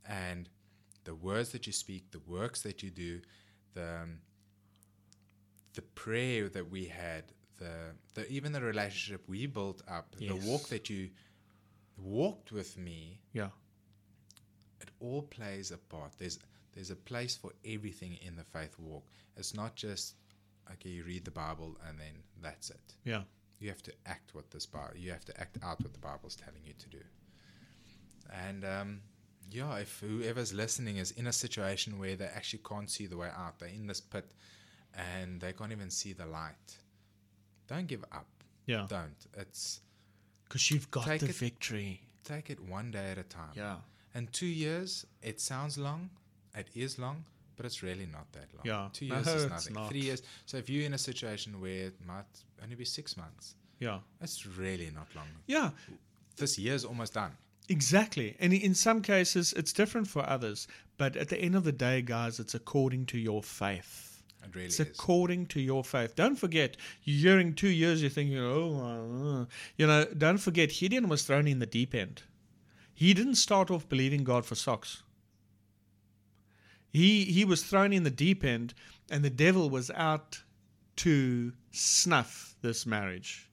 And 0.05 0.49
the 1.03 1.15
words 1.15 1.49
that 1.51 1.67
you 1.67 1.73
speak, 1.73 2.11
the 2.11 2.19
works 2.27 2.61
that 2.63 2.81
you 2.83 2.89
do, 2.89 3.21
the, 3.73 4.01
um, 4.03 4.17
the 5.73 5.81
prayer 5.81 6.49
that 6.49 6.69
we 6.69 6.85
had, 6.85 7.23
the, 7.57 7.71
the 8.13 8.27
even 8.29 8.51
the 8.51 8.61
relationship 8.61 9.23
we 9.27 9.45
built 9.45 9.81
up, 9.87 10.15
Yes. 10.17 10.29
the 10.43 10.49
walk 10.49 10.67
that 10.69 10.89
you 10.89 11.09
walked 11.97 12.51
with 12.51 12.77
me, 12.77 13.19
Yeah. 13.33 13.49
it 14.81 14.89
all 14.99 15.21
plays 15.21 15.71
a 15.71 15.77
part. 15.77 16.13
There's 16.17 16.39
there's 16.73 16.89
a 16.89 16.95
place 16.95 17.35
for 17.35 17.51
everything 17.65 18.15
in 18.25 18.35
the 18.37 18.43
faith 18.45 18.79
walk. 18.79 19.05
It's 19.37 19.53
not 19.53 19.75
just 19.75 20.15
okay, 20.73 20.89
you 20.89 21.03
read 21.03 21.25
the 21.25 21.31
Bible 21.31 21.77
and 21.87 21.99
then 21.99 22.23
that's 22.41 22.69
it. 22.69 22.95
Yeah. 23.03 23.23
You 23.61 23.69
have 23.69 23.81
to 23.83 23.93
act 24.05 24.33
what 24.35 24.49
this 24.51 24.65
Bible. 24.65 24.97
You 24.97 25.11
have 25.11 25.23
to 25.25 25.39
act 25.39 25.57
out 25.63 25.79
what 25.81 25.93
the 25.93 25.99
Bible's 25.99 26.35
telling 26.35 26.61
you 26.65 26.73
to 26.77 26.89
do. 26.89 26.97
And 28.47 28.65
um, 28.65 29.01
yeah, 29.49 29.75
if 29.77 29.99
whoever's 29.99 30.53
listening 30.53 30.97
is 30.97 31.11
in 31.11 31.27
a 31.27 31.33
situation 31.33 31.99
where 31.99 32.15
they 32.15 32.25
actually 32.25 32.63
can't 32.67 32.89
see 32.89 33.05
the 33.05 33.17
way 33.17 33.29
out, 33.35 33.59
they're 33.59 33.69
in 33.69 33.87
this 33.87 34.01
pit, 34.01 34.25
and 34.95 35.39
they 35.39 35.53
can't 35.53 35.71
even 35.71 35.89
see 35.89 36.13
the 36.13 36.25
light. 36.25 36.77
Don't 37.67 37.87
give 37.87 38.03
up. 38.11 38.27
Yeah. 38.65 38.85
Don't. 38.89 39.15
It's 39.37 39.81
Because 40.45 40.71
you've 40.71 40.89
got 40.91 41.05
the 41.05 41.13
it- 41.13 41.21
victory. 41.35 42.01
take 42.23 42.49
it 42.49 42.59
one 42.59 42.91
day 42.91 43.11
at 43.11 43.17
a 43.17 43.23
time. 43.23 43.51
Yeah. 43.55 43.77
And 44.13 44.31
two 44.33 44.45
years, 44.47 45.05
it 45.21 45.39
sounds 45.39 45.77
long. 45.77 46.09
It 46.53 46.67
is 46.75 46.99
long, 46.99 47.23
but 47.55 47.65
it's 47.65 47.81
really 47.83 48.05
not 48.05 48.31
that 48.33 48.47
long. 48.55 48.63
Yeah. 48.65 48.89
Two 48.93 49.07
No, 49.07 49.15
years 49.15 49.27
is 49.27 49.49
nothing. 49.49 49.73
not. 49.73 49.89
Three 49.89 50.01
years. 50.01 50.21
So 50.45 50.57
if 50.57 50.69
you're 50.69 50.85
in 50.85 50.93
a 50.93 50.97
situation 50.97 51.59
where 51.61 51.87
it 51.87 52.05
might 52.05 52.25
only 52.63 52.75
be 52.75 52.85
six 52.85 53.15
months, 53.17 53.55
Yeah. 53.79 53.99
That's 54.19 54.45
really 54.45 54.91
not 54.91 55.07
long. 55.15 55.27
Yeah. 55.47 55.71
This 56.37 56.57
year's 56.59 56.85
almost 56.85 57.13
done. 57.13 57.31
Exactly. 57.67 58.35
And 58.39 58.53
in 58.53 58.73
some 58.75 59.01
cases, 59.01 59.53
it's 59.53 59.73
different 59.73 60.07
for 60.07 60.27
others. 60.29 60.67
But 60.97 61.15
at 61.15 61.29
the 61.29 61.37
end 61.39 61.55
of 61.55 61.63
the 61.63 61.71
day, 61.71 62.01
guys, 62.01 62.39
it's 62.39 62.53
according 62.53 63.05
to 63.07 63.17
your 63.17 63.41
faith. 63.41 64.21
It 64.43 64.53
really 64.55 64.65
It's 64.67 64.79
is. 64.79 64.87
according 64.87 65.47
to 65.47 65.59
your 65.61 65.83
faith. 65.83 66.15
Don't 66.15 66.35
forget, 66.35 66.75
you're 67.03 67.31
hearing 67.33 67.53
two 67.55 67.69
years, 67.69 68.01
you're 68.01 68.09
thinking, 68.11 68.37
oh, 68.39 69.41
uh, 69.41 69.45
you 69.77 69.87
know, 69.87 70.05
don't 70.05 70.39
forget, 70.39 70.69
Gideon 70.71 71.07
was 71.09 71.23
thrown 71.23 71.47
in 71.47 71.59
the 71.59 71.65
deep 71.67 71.93
end. 71.95 72.23
He 72.93 73.13
didn't 73.13 73.35
start 73.35 73.71
off 73.71 73.87
believing 73.89 74.23
God 74.23 74.45
for 74.45 74.55
socks. 74.55 75.03
He, 76.91 77.25
he 77.25 77.45
was 77.45 77.63
thrown 77.63 77.93
in 77.93 78.03
the 78.03 78.09
deep 78.09 78.43
end, 78.43 78.73
and 79.09 79.23
the 79.23 79.29
devil 79.29 79.69
was 79.69 79.89
out 79.91 80.41
to 80.97 81.53
snuff 81.71 82.55
this 82.61 82.85
marriage. 82.85 83.49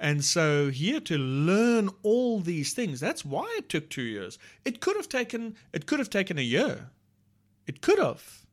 And 0.00 0.24
so 0.24 0.70
he 0.70 0.92
had 0.92 1.04
to 1.06 1.18
learn 1.18 1.90
all 2.02 2.40
these 2.40 2.72
things. 2.72 3.00
That's 3.00 3.24
why 3.24 3.52
it 3.58 3.68
took 3.68 3.90
two 3.90 4.02
years. 4.02 4.38
It 4.64 4.80
could 4.80 4.96
have 4.96 5.08
taken 5.08 5.56
it 5.72 5.86
could 5.86 5.98
have 5.98 6.10
taken 6.10 6.38
a 6.38 6.42
year. 6.42 6.90
It 7.66 7.80
could 7.80 7.98
have. 7.98 8.46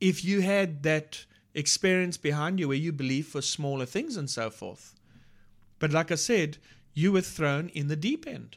If 0.00 0.24
you 0.24 0.40
had 0.40 0.82
that 0.84 1.26
experience 1.56 2.16
behind 2.16 2.60
you 2.60 2.68
where 2.68 2.76
you 2.76 2.92
believe 2.92 3.26
for 3.26 3.42
smaller 3.42 3.86
things 3.86 4.16
and 4.16 4.30
so 4.30 4.50
forth. 4.50 4.94
But 5.78 5.92
like 5.92 6.12
I 6.12 6.16
said, 6.16 6.58
you 6.94 7.12
were 7.12 7.22
thrown 7.22 7.70
in 7.70 7.88
the 7.88 7.96
deep 7.96 8.26
end. 8.26 8.56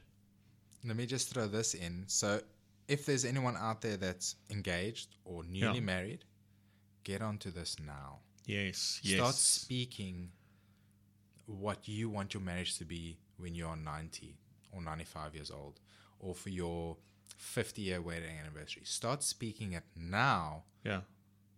Let 0.86 0.96
me 0.96 1.06
just 1.06 1.34
throw 1.34 1.48
this 1.48 1.74
in. 1.74 2.04
So, 2.08 2.42
if 2.90 3.06
there's 3.06 3.24
anyone 3.24 3.56
out 3.56 3.82
there 3.82 3.98
that's 3.98 4.36
engaged 4.50 5.16
or 5.24 5.44
newly 5.44 5.76
Yeah. 5.80 5.86
married, 5.94 6.26
get 7.04 7.22
onto 7.22 7.52
this 7.52 7.80
now. 7.80 8.20
Yes, 8.46 9.00
Start 9.04 9.36
speaking 9.36 10.32
what 11.46 11.88
you 11.88 12.10
want 12.10 12.34
your 12.34 12.42
marriage 12.44 12.78
to 12.78 12.86
be 12.86 13.20
when 13.38 13.56
you're 13.56 13.76
90 13.76 14.38
or 14.72 14.82
95 14.82 15.36
years 15.36 15.52
old, 15.52 15.80
or 16.20 16.36
for 16.36 16.50
your 16.50 16.98
50 17.38 17.82
year 17.82 18.02
wedding 18.02 18.38
anniversary. 18.38 18.84
Start 18.86 19.24
speaking 19.24 19.74
it 19.74 19.86
now 19.96 20.66
Yeah. 20.84 21.02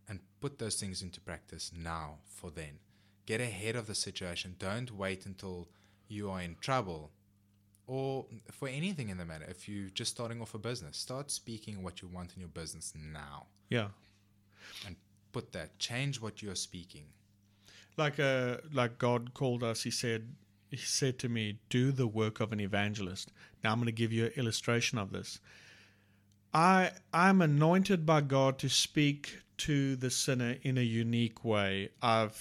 and 0.08 0.20
put 0.40 0.60
those 0.60 0.80
things 0.80 1.02
into 1.02 1.20
practice 1.22 1.72
now 1.74 2.20
for 2.26 2.52
then. 2.52 2.80
Get 3.26 3.42
ahead 3.42 3.76
of 3.76 3.88
the 3.88 3.96
situation. 3.96 4.56
Don't 4.60 4.92
wait 4.92 5.26
until 5.26 5.70
you 6.08 6.30
are 6.30 6.42
in 6.42 6.56
trouble 6.58 7.12
or 7.96 8.26
for 8.60 8.68
anything 8.80 9.10
in 9.10 9.18
the 9.18 9.26
matter. 9.32 9.46
If 9.56 9.68
you're 9.70 9.90
just 10.02 10.12
starting 10.18 10.40
off 10.42 10.54
a 10.54 10.60
business, 10.70 10.96
start 10.98 11.30
speaking 11.32 11.84
what 11.86 12.02
you 12.02 12.08
want 12.18 12.30
in 12.36 12.40
your 12.40 12.54
business 12.62 12.94
now 12.96 13.48
Yeah. 13.70 13.90
and 14.86 14.96
put 15.34 15.52
that. 15.52 15.70
Change 15.90 16.22
what 16.26 16.42
you're 16.44 16.62
speaking. 16.70 17.08
like 17.98 18.18
uh 18.20 18.58
like 18.80 18.94
God 19.08 19.22
called 19.40 19.64
us 19.72 19.84
he 19.88 19.92
said 19.92 20.22
he 20.70 20.78
said 20.78 21.16
to 21.24 21.28
me 21.38 21.44
do 21.78 21.84
the 22.02 22.08
work 22.22 22.40
of 22.44 22.54
an 22.56 22.62
evangelist 22.70 23.26
now 23.64 23.72
I'm 23.74 23.80
going 23.80 23.88
to 23.96 24.02
give 24.04 24.14
you 24.18 24.24
an 24.28 24.36
illustration 24.42 24.98
of 25.04 25.12
this 25.18 25.30
I 26.54 26.92
I'm 27.26 27.42
anointed 27.42 28.06
by 28.06 28.22
God 28.38 28.54
to 28.64 28.70
speak 28.70 29.22
to 29.66 29.76
the 30.04 30.10
sinner 30.10 30.54
in 30.70 30.78
a 30.78 30.88
unique 31.06 31.44
way 31.54 31.90
I've 32.02 32.40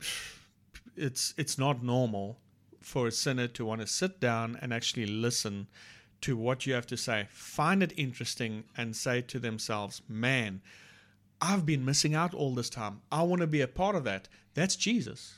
it's 1.08 1.34
it's 1.36 1.58
not 1.64 1.82
normal 1.82 2.38
for 2.84 3.06
a 3.06 3.12
sinner 3.12 3.48
to 3.48 3.64
want 3.64 3.80
to 3.80 3.86
sit 3.86 4.20
down 4.20 4.58
and 4.60 4.72
actually 4.72 5.06
listen 5.06 5.66
to 6.20 6.36
what 6.36 6.66
you 6.66 6.72
have 6.72 6.86
to 6.86 6.96
say 6.96 7.26
find 7.30 7.82
it 7.82 7.92
interesting 7.96 8.64
and 8.76 8.94
say 8.96 9.20
to 9.20 9.38
themselves 9.38 10.02
man 10.08 10.60
I've 11.40 11.66
been 11.66 11.84
missing 11.84 12.14
out 12.14 12.32
all 12.32 12.54
this 12.54 12.70
time. 12.70 13.02
I 13.12 13.22
want 13.22 13.42
to 13.42 13.46
be 13.46 13.60
a 13.60 13.68
part 13.68 13.96
of 13.96 14.04
that. 14.04 14.28
That's 14.54 14.76
Jesus. 14.76 15.34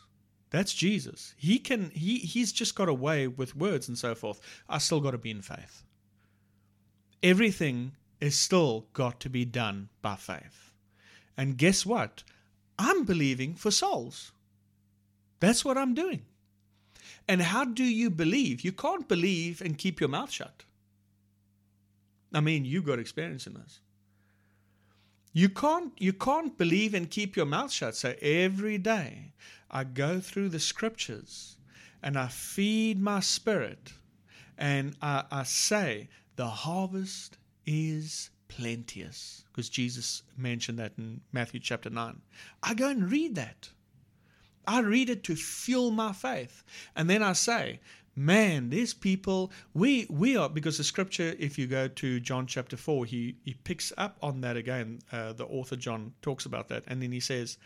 That's 0.50 0.72
Jesus. 0.72 1.34
He 1.36 1.58
can 1.58 1.90
he 1.90 2.18
he's 2.18 2.52
just 2.52 2.76
got 2.76 2.88
away 2.88 3.26
with 3.26 3.56
words 3.56 3.88
and 3.88 3.98
so 3.98 4.14
forth. 4.14 4.40
I 4.68 4.78
still 4.78 5.00
got 5.00 5.10
to 5.12 5.18
be 5.18 5.32
in 5.32 5.42
faith. 5.42 5.82
Everything 7.24 7.92
is 8.20 8.38
still 8.38 8.86
got 8.92 9.18
to 9.20 9.28
be 9.28 9.44
done 9.44 9.88
by 10.00 10.14
faith. 10.14 10.72
And 11.36 11.58
guess 11.58 11.84
what? 11.84 12.22
I'm 12.78 13.04
believing 13.04 13.54
for 13.54 13.72
souls. 13.72 14.30
That's 15.40 15.64
what 15.64 15.76
I'm 15.76 15.94
doing. 15.94 16.22
And 17.28 17.42
how 17.42 17.64
do 17.64 17.84
you 17.84 18.10
believe? 18.10 18.60
You 18.60 18.72
can't 18.72 19.08
believe 19.08 19.60
and 19.60 19.76
keep 19.76 20.00
your 20.00 20.08
mouth 20.08 20.30
shut. 20.30 20.64
I 22.32 22.40
mean, 22.40 22.64
you've 22.64 22.86
got 22.86 22.98
experience 22.98 23.46
in 23.46 23.54
this. 23.54 23.80
You 25.32 25.48
can't 25.48 25.92
you 25.98 26.12
can't 26.12 26.56
believe 26.56 26.94
and 26.94 27.10
keep 27.10 27.36
your 27.36 27.46
mouth 27.46 27.70
shut. 27.70 27.94
So 27.94 28.14
every 28.22 28.78
day 28.78 29.32
I 29.70 29.84
go 29.84 30.20
through 30.20 30.48
the 30.48 30.60
scriptures 30.60 31.58
and 32.02 32.18
I 32.18 32.28
feed 32.28 33.00
my 33.00 33.20
spirit 33.20 33.92
and 34.56 34.96
I, 35.02 35.24
I 35.30 35.42
say 35.42 36.08
the 36.36 36.46
harvest 36.46 37.36
is 37.66 38.30
plenteous 38.48 39.44
because 39.52 39.68
Jesus 39.68 40.22
mentioned 40.36 40.78
that 40.78 40.92
in 40.96 41.20
Matthew 41.32 41.60
chapter 41.60 41.90
9. 41.90 42.20
I 42.62 42.74
go 42.74 42.88
and 42.88 43.10
read 43.10 43.34
that. 43.34 43.70
I 44.66 44.80
read 44.80 45.10
it 45.10 45.22
to 45.24 45.36
fuel 45.36 45.90
my 45.90 46.12
faith. 46.12 46.64
And 46.94 47.08
then 47.08 47.22
I 47.22 47.32
say, 47.34 47.80
man, 48.16 48.70
these 48.70 48.94
people, 48.94 49.52
we 49.74 50.06
we 50.08 50.36
are 50.36 50.48
because 50.48 50.78
the 50.78 50.84
scripture, 50.84 51.34
if 51.38 51.58
you 51.58 51.66
go 51.66 51.86
to 51.86 52.20
John 52.20 52.46
chapter 52.46 52.76
four, 52.76 53.04
he 53.04 53.36
he 53.44 53.54
picks 53.54 53.92
up 53.96 54.16
on 54.22 54.40
that 54.40 54.56
again. 54.56 55.00
Uh, 55.12 55.32
the 55.34 55.44
author 55.44 55.76
John 55.76 56.14
talks 56.22 56.46
about 56.46 56.68
that, 56.68 56.84
and 56.86 57.02
then 57.02 57.12
he 57.12 57.20
says, 57.20 57.58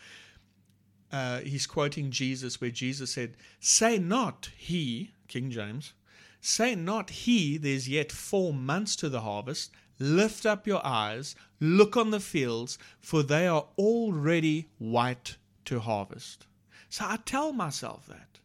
uh, 1.11 1.39
he's 1.39 1.67
quoting 1.67 2.11
Jesus, 2.11 2.59
where 2.59 2.69
Jesus 2.69 3.11
said, 3.11 3.37
"Say 3.59 3.97
not 3.97 4.49
he, 4.57 5.11
King 5.27 5.51
James, 5.51 5.93
say 6.41 6.75
not 6.75 7.09
he, 7.09 7.57
there's 7.57 7.87
yet 7.89 8.11
four 8.11 8.53
months 8.53 8.95
to 8.97 9.09
the 9.09 9.21
harvest. 9.21 9.71
Lift 9.99 10.45
up 10.45 10.65
your 10.65 10.85
eyes, 10.85 11.35
look 11.59 11.95
on 11.95 12.09
the 12.09 12.19
fields, 12.19 12.79
for 12.99 13.23
they 13.23 13.47
are 13.47 13.67
already 13.77 14.69
white 14.79 15.37
to 15.65 15.79
harvest." 15.79 16.45
So 16.91 17.05
I 17.07 17.17
tell 17.23 17.53
myself 17.53 18.05
that. 18.07 18.39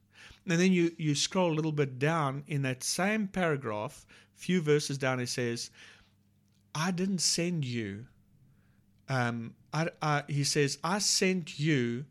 And 0.49 0.61
then 0.61 0.73
you, 0.73 0.93
you 0.99 1.17
scroll 1.17 1.53
a 1.53 1.57
little 1.57 1.73
bit 1.73 1.99
down 1.99 2.45
in 2.47 2.63
that 2.63 2.85
same 2.85 3.27
paragraph, 3.27 4.07
few 4.35 4.61
verses 4.61 4.97
down, 4.97 5.19
it 5.19 5.29
says, 5.29 5.71
I 6.73 6.93
didn't 6.93 7.19
send 7.19 7.65
you. 7.65 8.07
Um, 9.09 9.55
I, 9.73 9.89
I, 10.01 10.23
he 10.29 10.45
says, 10.45 10.79
I 10.85 11.01
sent 11.01 11.59
you 11.59 12.05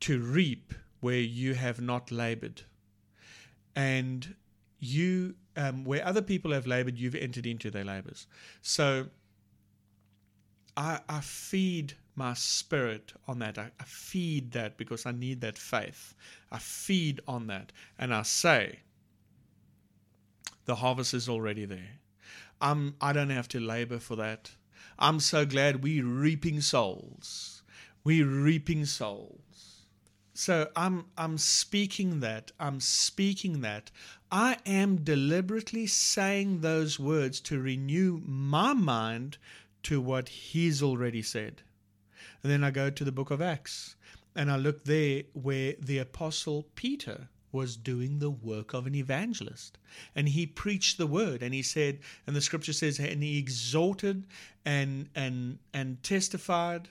to 0.00 0.20
reap 0.20 0.74
where 1.00 1.18
you 1.18 1.54
have 1.54 1.80
not 1.80 2.12
labored. 2.12 2.62
And 3.74 4.36
you, 4.78 5.34
um, 5.56 5.84
where 5.84 6.06
other 6.06 6.22
people 6.22 6.52
have 6.52 6.68
labored, 6.68 6.98
you've 6.98 7.16
entered 7.16 7.46
into 7.46 7.68
their 7.68 7.84
labors. 7.84 8.28
So 8.62 9.06
I, 10.80 11.00
I 11.10 11.20
feed 11.20 11.92
my 12.16 12.32
spirit 12.32 13.12
on 13.28 13.40
that. 13.40 13.58
I, 13.58 13.70
I 13.78 13.84
feed 13.84 14.52
that 14.52 14.78
because 14.78 15.04
I 15.04 15.12
need 15.12 15.42
that 15.42 15.58
faith. 15.58 16.14
I 16.50 16.58
feed 16.58 17.20
on 17.28 17.48
that. 17.48 17.70
And 17.98 18.14
I 18.14 18.22
say, 18.22 18.78
the 20.64 20.76
harvest 20.76 21.12
is 21.12 21.28
already 21.28 21.66
there. 21.66 21.98
I'm, 22.62 22.94
I 22.98 23.12
don't 23.12 23.28
have 23.28 23.48
to 23.48 23.60
labor 23.60 23.98
for 23.98 24.16
that. 24.16 24.52
I'm 24.98 25.20
so 25.20 25.44
glad 25.44 25.82
we're 25.82 26.06
reaping 26.06 26.62
souls. 26.62 27.62
We're 28.02 28.26
reaping 28.26 28.86
souls. 28.86 29.82
So 30.32 30.70
I'm 30.74 31.04
I'm 31.18 31.36
speaking 31.36 32.20
that. 32.20 32.50
I'm 32.58 32.80
speaking 32.80 33.60
that. 33.60 33.90
I 34.32 34.56
am 34.64 35.04
deliberately 35.04 35.86
saying 35.86 36.60
those 36.60 36.98
words 36.98 37.40
to 37.40 37.60
renew 37.60 38.22
my 38.24 38.72
mind 38.72 39.36
to 39.84 40.00
what 40.00 40.28
he's 40.28 40.82
already 40.82 41.22
said. 41.22 41.62
And 42.42 42.50
then 42.50 42.64
I 42.64 42.70
go 42.70 42.90
to 42.90 43.04
the 43.04 43.12
book 43.12 43.30
of 43.30 43.40
Acts 43.40 43.96
and 44.34 44.50
I 44.50 44.56
look 44.56 44.84
there 44.84 45.24
where 45.32 45.74
the 45.78 45.98
apostle 45.98 46.66
Peter 46.74 47.28
was 47.52 47.76
doing 47.76 48.18
the 48.18 48.30
work 48.30 48.72
of 48.74 48.86
an 48.86 48.94
evangelist. 48.94 49.76
And 50.14 50.28
he 50.28 50.46
preached 50.46 50.98
the 50.98 51.06
word 51.06 51.42
and 51.42 51.52
he 51.52 51.62
said, 51.62 51.98
and 52.26 52.36
the 52.36 52.40
scripture 52.40 52.72
says, 52.72 52.98
and 52.98 53.22
he 53.22 53.38
exhorted 53.38 54.24
and 54.64 55.08
and 55.14 55.58
and 55.74 56.02
testified 56.02 56.88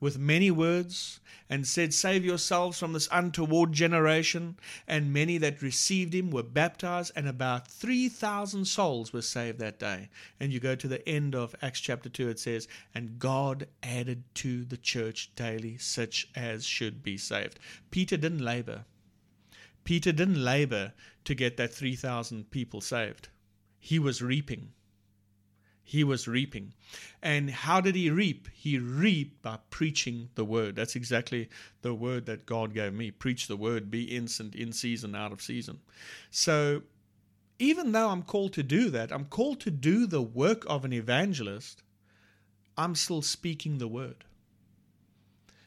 with 0.00 0.18
many 0.18 0.50
words 0.50 1.20
and 1.50 1.66
said, 1.66 1.94
Save 1.94 2.24
yourselves 2.24 2.78
from 2.78 2.92
this 2.92 3.08
untoward 3.10 3.72
generation. 3.72 4.58
And 4.86 5.12
many 5.12 5.38
that 5.38 5.62
received 5.62 6.14
him 6.14 6.30
were 6.30 6.42
baptized, 6.42 7.12
and 7.16 7.26
about 7.26 7.68
3,000 7.68 8.64
souls 8.66 9.12
were 9.12 9.22
saved 9.22 9.58
that 9.58 9.78
day. 9.78 10.10
And 10.38 10.52
you 10.52 10.60
go 10.60 10.74
to 10.74 10.88
the 10.88 11.06
end 11.08 11.34
of 11.34 11.54
Acts 11.62 11.80
chapter 11.80 12.08
2, 12.08 12.28
it 12.28 12.38
says, 12.38 12.68
And 12.94 13.18
God 13.18 13.66
added 13.82 14.24
to 14.36 14.64
the 14.64 14.76
church 14.76 15.30
daily 15.34 15.78
such 15.78 16.28
as 16.36 16.64
should 16.64 17.02
be 17.02 17.16
saved. 17.16 17.58
Peter 17.90 18.16
didn't 18.16 18.44
labor. 18.44 18.84
Peter 19.84 20.12
didn't 20.12 20.44
labor 20.44 20.92
to 21.24 21.34
get 21.34 21.56
that 21.56 21.72
3,000 21.72 22.50
people 22.50 22.80
saved. 22.80 23.28
He 23.80 23.98
was 23.98 24.20
reaping. 24.20 24.72
He 25.88 26.04
was 26.04 26.28
reaping. 26.28 26.74
And 27.22 27.48
how 27.48 27.80
did 27.80 27.94
he 27.94 28.10
reap? 28.10 28.50
He 28.52 28.78
reaped 28.78 29.40
by 29.40 29.58
preaching 29.70 30.28
the 30.34 30.44
word. 30.44 30.76
That's 30.76 30.94
exactly 30.94 31.48
the 31.80 31.94
word 31.94 32.26
that 32.26 32.44
God 32.44 32.74
gave 32.74 32.92
me. 32.92 33.10
Preach 33.10 33.46
the 33.46 33.56
word, 33.56 33.90
be 33.90 34.14
instant, 34.14 34.54
in 34.54 34.74
season, 34.74 35.14
out 35.14 35.32
of 35.32 35.40
season. 35.40 35.78
So 36.30 36.82
even 37.58 37.92
though 37.92 38.10
I'm 38.10 38.22
called 38.22 38.52
to 38.52 38.62
do 38.62 38.90
that, 38.90 39.10
I'm 39.10 39.24
called 39.24 39.60
to 39.60 39.70
do 39.70 40.06
the 40.06 40.20
work 40.20 40.62
of 40.66 40.84
an 40.84 40.92
evangelist, 40.92 41.82
I'm 42.76 42.94
still 42.94 43.22
speaking 43.22 43.78
the 43.78 43.88
word. 43.88 44.26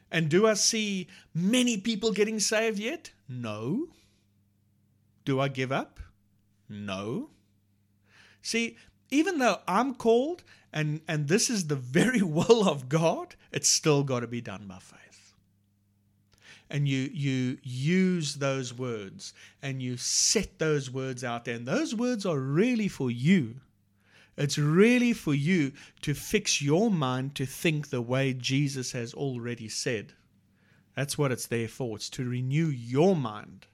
And 0.08 0.28
do 0.28 0.46
I 0.46 0.54
see 0.54 1.08
many 1.34 1.78
people 1.78 2.12
getting 2.12 2.38
saved 2.38 2.78
yet? 2.78 3.10
No. 3.28 3.88
Do 5.24 5.40
I 5.40 5.48
give 5.48 5.72
up? 5.72 5.98
No. 6.68 7.30
See, 8.40 8.76
even 9.12 9.38
though 9.38 9.60
I'm 9.68 9.94
called 9.94 10.42
and, 10.72 11.02
and 11.06 11.28
this 11.28 11.50
is 11.50 11.66
the 11.66 11.76
very 11.76 12.22
will 12.22 12.68
of 12.68 12.88
God, 12.88 13.36
it's 13.52 13.68
still 13.68 14.02
got 14.02 14.20
to 14.20 14.26
be 14.26 14.40
done 14.40 14.66
by 14.66 14.78
faith. 14.78 15.34
And 16.70 16.88
you 16.88 17.10
you 17.12 17.58
use 17.62 18.36
those 18.36 18.72
words 18.72 19.34
and 19.60 19.82
you 19.82 19.98
set 19.98 20.58
those 20.58 20.90
words 20.90 21.22
out 21.22 21.44
there. 21.44 21.56
And 21.56 21.68
those 21.68 21.94
words 21.94 22.24
are 22.24 22.38
really 22.38 22.88
for 22.88 23.10
you. 23.10 23.56
It's 24.38 24.56
really 24.56 25.12
for 25.12 25.34
you 25.34 25.72
to 26.00 26.14
fix 26.14 26.62
your 26.62 26.90
mind 26.90 27.34
to 27.34 27.44
think 27.44 27.90
the 27.90 28.00
way 28.00 28.32
Jesus 28.32 28.92
has 28.92 29.12
already 29.12 29.68
said. 29.68 30.14
That's 30.96 31.18
what 31.18 31.30
it's 31.30 31.46
there 31.46 31.68
for. 31.68 31.96
It's 31.96 32.08
to 32.10 32.24
renew 32.26 32.68
your 32.68 33.14
mind. 33.14 33.66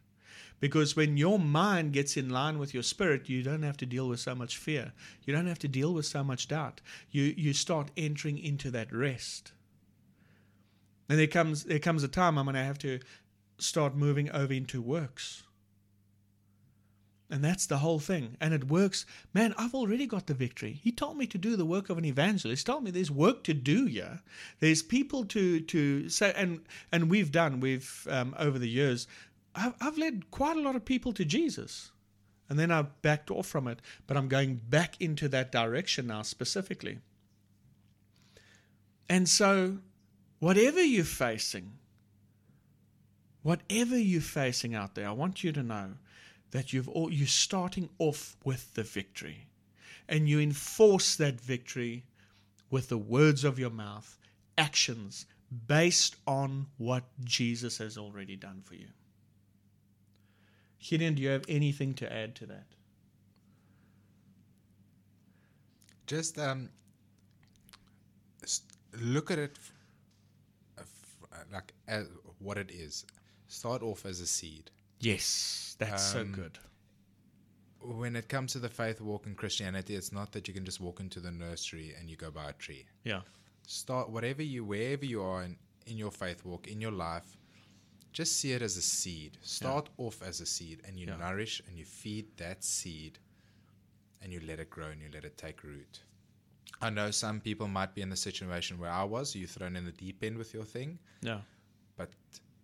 Because 0.61 0.97
when 0.97 1.17
your 1.17 1.39
mind 1.39 1.93
gets 1.93 2.17
in 2.17 2.31
line 2.31 2.59
with 2.59 2.75
your 2.75 2.83
spirit, 2.83 3.29
you 3.29 3.43
don't 3.43 3.63
have 3.63 3.77
to 3.79 3.87
deal 3.87 4.09
with 4.09 4.21
so 4.21 4.35
much 4.35 4.57
fear. 4.57 4.93
You 5.25 5.33
don't 5.33 5.47
have 5.47 5.61
to 5.61 5.69
deal 5.69 5.95
with 5.95 6.07
so 6.07 6.25
much 6.25 6.49
doubt. 6.49 6.81
You 7.11 7.35
you 7.37 7.53
start 7.53 7.91
entering 7.97 8.39
into 8.39 8.71
that 8.73 8.93
rest. 8.93 9.53
And 11.09 11.19
there 11.19 11.27
comes 11.27 11.65
there 11.65 11.79
comes 11.79 12.03
a 12.03 12.09
time 12.09 12.39
I'm 12.39 12.45
going 12.45 12.55
to 12.55 12.63
have 12.63 12.79
to 12.79 13.01
start 13.59 13.97
moving 13.97 14.31
over 14.31 14.53
into 14.53 14.83
works. 14.83 15.45
And 17.31 17.45
that's 17.45 17.67
the 17.67 17.79
whole 17.79 17.99
thing. 17.99 18.39
And 18.41 18.55
it 18.55 18.69
works. 18.69 19.05
Man, 19.35 19.55
I've 19.59 19.75
already 19.75 20.07
got 20.07 20.27
the 20.29 20.35
victory. 20.35 20.81
He 20.83 20.91
told 20.91 21.19
me 21.19 21.27
to 21.27 21.37
do 21.37 21.57
the 21.57 21.67
work 21.67 21.91
of 21.91 21.99
an 21.99 22.07
evangelist. 22.07 22.67
He 22.67 22.73
told 22.73 22.85
me 22.85 22.91
there's 22.91 23.11
work 23.11 23.45
to 23.45 23.55
do 23.55 23.85
here. 23.85 24.23
There's 24.61 24.83
people 24.83 25.27
to 25.27 25.61
to 25.61 26.09
say, 26.09 26.33
and 26.37 26.61
and 26.91 27.11
we've 27.11 27.31
done. 27.31 27.61
We've 27.61 28.07
um, 28.11 28.35
over 28.39 28.59
the 28.59 28.69
years, 28.69 29.07
I've, 29.55 29.75
I've 29.81 29.99
led 29.99 30.31
quite 30.31 30.57
a 30.57 30.61
lot 30.61 30.77
of 30.77 30.85
people 30.85 31.13
to 31.15 31.25
Jesus, 31.25 31.91
and 32.49 32.59
then 32.59 32.71
I 32.71 32.83
backed 32.83 33.31
off 33.31 33.47
from 33.47 33.69
it. 33.69 33.81
But 34.07 34.17
I'm 34.17 34.29
going 34.29 34.61
back 34.69 35.01
into 35.01 35.29
that 35.29 35.53
direction 35.53 36.07
now 36.07 36.23
specifically. 36.23 36.99
And 39.09 39.29
so, 39.29 39.79
whatever 40.39 40.83
you're 40.83 41.05
facing, 41.05 41.73
whatever 43.43 43.99
you're 43.99 44.21
facing 44.21 44.75
out 44.75 44.95
there, 44.95 45.09
I 45.09 45.13
want 45.13 45.43
you 45.43 45.53
to 45.53 45.63
know 45.63 45.95
that 46.51 46.73
you've 46.73 46.89
all, 46.89 47.13
you're 47.13 47.27
starting 47.27 47.89
off 47.99 48.37
with 48.45 48.75
the 48.75 48.83
victory. 48.83 49.47
And 50.09 50.29
you 50.29 50.41
enforce 50.41 51.17
that 51.17 51.41
victory 51.41 52.05
with 52.71 52.89
the 52.89 52.99
words 52.99 53.45
of 53.45 53.59
your 53.59 53.71
mouth, 53.71 54.19
actions 54.57 55.27
based 55.67 56.17
on 56.27 56.67
what 56.77 57.05
Jesus 57.25 57.79
has 57.79 57.97
already 57.97 58.37
done 58.37 58.63
for 58.65 58.75
you. 58.75 58.89
Gideon, 60.81 61.15
do 61.15 61.23
you 61.23 61.29
have 61.31 61.45
anything 61.49 61.95
to 61.95 62.13
add 62.13 62.35
to 62.37 62.47
that? 62.47 62.67
Just 66.07 66.39
um, 66.39 66.71
look 68.99 69.31
at 69.31 69.39
it 69.39 69.59
like 71.53 71.75
as 71.87 72.07
what 72.39 72.59
it 72.59 72.71
is. 72.71 73.05
Start 73.49 73.83
off 73.83 74.07
as 74.07 74.21
a 74.21 74.27
seed. 74.27 74.71
Yes, 75.01 75.77
that's 75.79 76.15
um, 76.15 76.35
so 76.35 76.43
good. 76.43 76.59
When 77.81 78.17
it 78.17 78.29
comes 78.29 78.53
to 78.53 78.59
the 78.59 78.69
faith 78.69 79.01
walk 79.01 79.27
in 79.27 79.35
Christianity, 79.35 79.95
it's 79.95 80.13
not 80.13 80.33
that 80.33 80.49
you 80.49 80.55
can 80.55 80.65
just 80.65 80.81
walk 80.81 81.01
into 81.01 81.21
the 81.21 81.31
nursery 81.31 81.95
and 81.99 82.11
you 82.11 82.17
go 82.17 82.31
buy 82.31 82.51
a 82.51 82.53
tree. 82.55 82.87
Yeah. 83.05 83.21
Start 83.67 84.11
whatever 84.11 84.43
you, 84.43 84.65
wherever 84.65 85.05
you 85.05 85.23
are 85.23 85.45
in, 85.45 85.57
in 85.87 85.97
your 85.97 86.11
faith 86.11 86.45
walk, 86.45 86.67
in 86.67 86.81
your 86.81 86.91
life, 86.91 87.38
just 88.19 88.41
see 88.41 88.51
it 88.51 88.63
as 88.63 88.77
a 88.77 88.83
seed. 88.83 89.39
Start 89.43 89.89
yeah. 89.97 90.07
off 90.07 90.21
as 90.27 90.41
a 90.41 90.47
seed 90.47 90.81
and 90.85 90.99
you 90.99 91.07
yeah. 91.07 91.17
nourish 91.19 91.63
and 91.69 91.79
you 91.79 91.85
feed 91.85 92.27
that 92.37 92.65
seed 92.65 93.17
and 94.21 94.33
you 94.33 94.41
let 94.45 94.59
it 94.59 94.69
grow 94.69 94.89
and 94.89 95.01
you 95.01 95.09
let 95.15 95.25
it 95.25 95.39
take 95.39 95.63
root. 95.63 96.01
I 96.83 96.91
know 96.91 97.13
some 97.13 97.39
people 97.41 97.69
might 97.69 97.95
be 97.95 98.03
in 98.03 98.11
the 98.11 98.17
situation 98.17 98.77
where 98.81 98.91
I 98.91 99.05
was. 99.05 99.37
You're 99.37 99.47
thrown 99.47 99.77
in 99.77 99.85
the 99.85 99.93
deep 99.93 100.25
end 100.25 100.37
with 100.37 100.53
your 100.53 100.65
thing. 100.65 100.99
Yeah. 101.23 101.43
But 101.97 102.11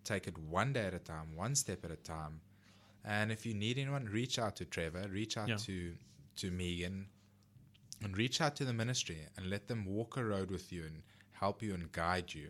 take 0.02 0.26
it 0.26 0.36
one 0.38 0.72
day 0.72 0.86
at 0.86 0.94
a 0.94 0.98
time, 0.98 1.36
one 1.36 1.54
step 1.54 1.84
at 1.84 1.92
a 1.92 2.02
time. 2.14 2.40
And 3.04 3.30
if 3.30 3.46
you 3.46 3.54
need 3.54 3.78
anyone, 3.78 4.06
reach 4.06 4.40
out 4.40 4.56
to 4.56 4.64
Trevor, 4.64 5.06
reach 5.08 5.36
out 5.36 5.48
yeah. 5.48 5.56
to 5.66 5.92
to 6.36 6.50
Megan, 6.50 7.06
and 8.02 8.18
reach 8.18 8.40
out 8.40 8.56
to 8.56 8.64
the 8.64 8.72
ministry 8.72 9.18
and 9.36 9.48
let 9.48 9.68
them 9.68 9.84
walk 9.84 10.16
a 10.16 10.24
road 10.24 10.50
with 10.50 10.72
you 10.72 10.82
and 10.82 11.02
help 11.30 11.62
you 11.62 11.74
and 11.74 11.92
guide 11.92 12.34
you. 12.34 12.48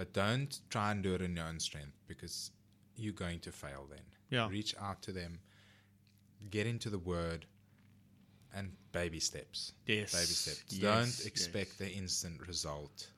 But 0.00 0.14
don't 0.14 0.58
try 0.70 0.92
and 0.92 1.02
do 1.02 1.14
it 1.14 1.20
in 1.20 1.36
your 1.36 1.44
own 1.44 1.60
strength 1.60 1.98
because 2.06 2.52
you're 2.96 3.12
going 3.12 3.40
to 3.40 3.52
fail 3.52 3.86
then. 3.90 4.06
Yeah. 4.30 4.48
Reach 4.48 4.74
out 4.80 5.02
to 5.02 5.12
them, 5.12 5.40
get 6.50 6.66
into 6.66 6.88
the 6.88 6.98
word, 6.98 7.44
and 8.54 8.72
baby 8.92 9.20
steps. 9.20 9.72
Yes. 9.86 10.12
Baby 10.12 10.34
steps. 10.44 10.64
Yes. 10.70 10.80
Don't 10.80 11.26
expect 11.26 11.72
yes. 11.78 11.88
the 11.88 11.90
instant 11.92 12.40
result 12.48 13.10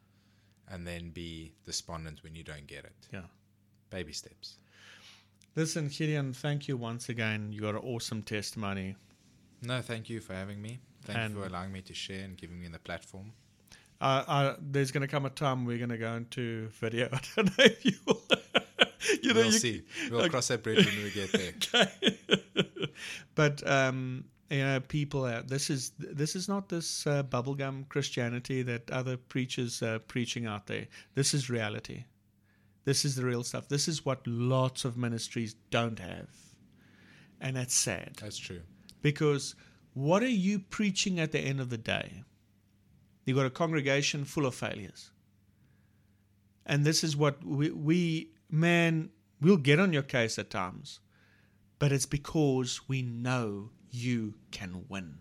and 0.69 0.85
then 0.85 1.11
be 1.11 1.53
despondent 1.65 2.25
when 2.25 2.35
you 2.35 2.43
don't 2.43 2.67
get 2.67 2.85
it. 2.85 3.07
Yeah 3.13 3.29
baby 3.93 4.13
steps. 4.13 4.57
Listen, 5.55 5.89
Gideon, 5.89 6.33
thank 6.33 6.67
you 6.67 6.77
once 6.77 7.11
again. 7.11 7.53
You 7.53 7.61
got 7.61 7.75
an 7.75 7.83
awesome 7.85 8.23
testimony. 8.23 8.97
No, 9.61 9.81
thank 9.83 10.09
you 10.09 10.21
for 10.21 10.33
having 10.33 10.61
me. 10.61 10.81
Thank 11.05 11.19
and 11.19 11.35
you 11.35 11.41
for 11.41 11.47
allowing 11.47 11.73
me 11.73 11.83
to 11.83 11.95
share 11.95 12.25
and 12.25 12.37
giving 12.37 12.61
me 12.61 12.69
the 12.69 12.79
platform. 12.79 13.33
Uh, 14.03 14.25
uh, 14.27 14.57
there's 14.61 14.91
going 14.91 15.03
to 15.03 15.07
come 15.07 15.25
a 15.25 15.31
time 15.31 15.65
we're 15.65 15.79
going 15.79 15.89
to 15.89 15.97
go 15.97 16.15
into 16.15 16.67
video. 16.81 17.09
I 17.13 17.21
don't 17.37 17.57
know 17.57 17.65
if 17.65 17.85
you 17.85 17.93
will. 18.05 18.21
you 19.23 19.33
know, 19.33 19.41
we'll 19.41 19.45
you, 19.47 19.53
see. 19.53 19.83
We'll 20.11 20.23
okay. 20.23 20.29
cross 20.29 20.49
that 20.49 20.65
bridge 20.65 20.85
when 20.85 21.05
we 21.05 21.11
get 21.13 21.31
there. 21.31 21.53
okay. 21.75 22.99
but 23.37 23.65
um, 23.65 24.25
you 24.51 24.59
know, 24.59 24.81
people. 24.81 25.23
Uh, 25.25 25.43
this 25.47 25.71
is 25.71 25.93
this 25.99 26.35
is 26.35 26.49
not 26.49 26.69
this 26.69 27.07
uh, 27.07 27.23
bubblegum 27.23 27.89
Christianity 27.89 28.63
that 28.63 28.91
other 28.91 29.17
preachers 29.17 29.81
are 29.85 30.01
preaching 30.01 30.47
out 30.47 30.67
there. 30.67 30.89
This 31.15 31.33
is 31.33 31.49
reality. 31.49 32.05
This 32.85 33.05
is 33.05 33.15
the 33.15 33.25
real 33.25 33.45
stuff. 33.45 33.69
This 33.69 33.87
is 33.87 34.05
what 34.05 34.27
lots 34.27 34.85
of 34.85 34.97
ministries 34.97 35.55
don't 35.71 36.01
have. 36.01 36.29
And 37.41 37.55
that's 37.55 37.75
sad. 37.75 38.17
That's 38.21 38.37
true. 38.37 38.63
Because 39.01 39.55
what 39.95 40.25
are 40.25 40.29
you 40.29 40.59
preaching 40.59 41.21
at 41.21 41.31
the 41.31 41.39
end 41.39 41.61
of 41.61 41.71
the 41.71 41.79
day? 41.79 42.25
You've 43.25 43.37
got 43.37 43.47
a 43.47 43.51
congregation 43.51 44.25
full 44.25 44.47
of 44.47 44.55
failures. 44.55 45.11
And 46.67 46.85
this 46.85 47.03
is 47.03 47.17
what 47.17 47.45
we, 47.45 47.71
we 47.71 48.31
man, 48.51 49.11
we'll 49.41 49.57
get 49.57 49.81
on 49.81 49.93
your 49.93 50.03
case 50.03 50.39
at 50.39 50.51
times, 50.51 51.01
but 51.79 51.93
it's 51.93 52.07
because 52.07 52.81
we 52.89 53.03
know 53.03 53.71
you 53.91 54.35
can 54.51 54.85
win. 54.89 55.19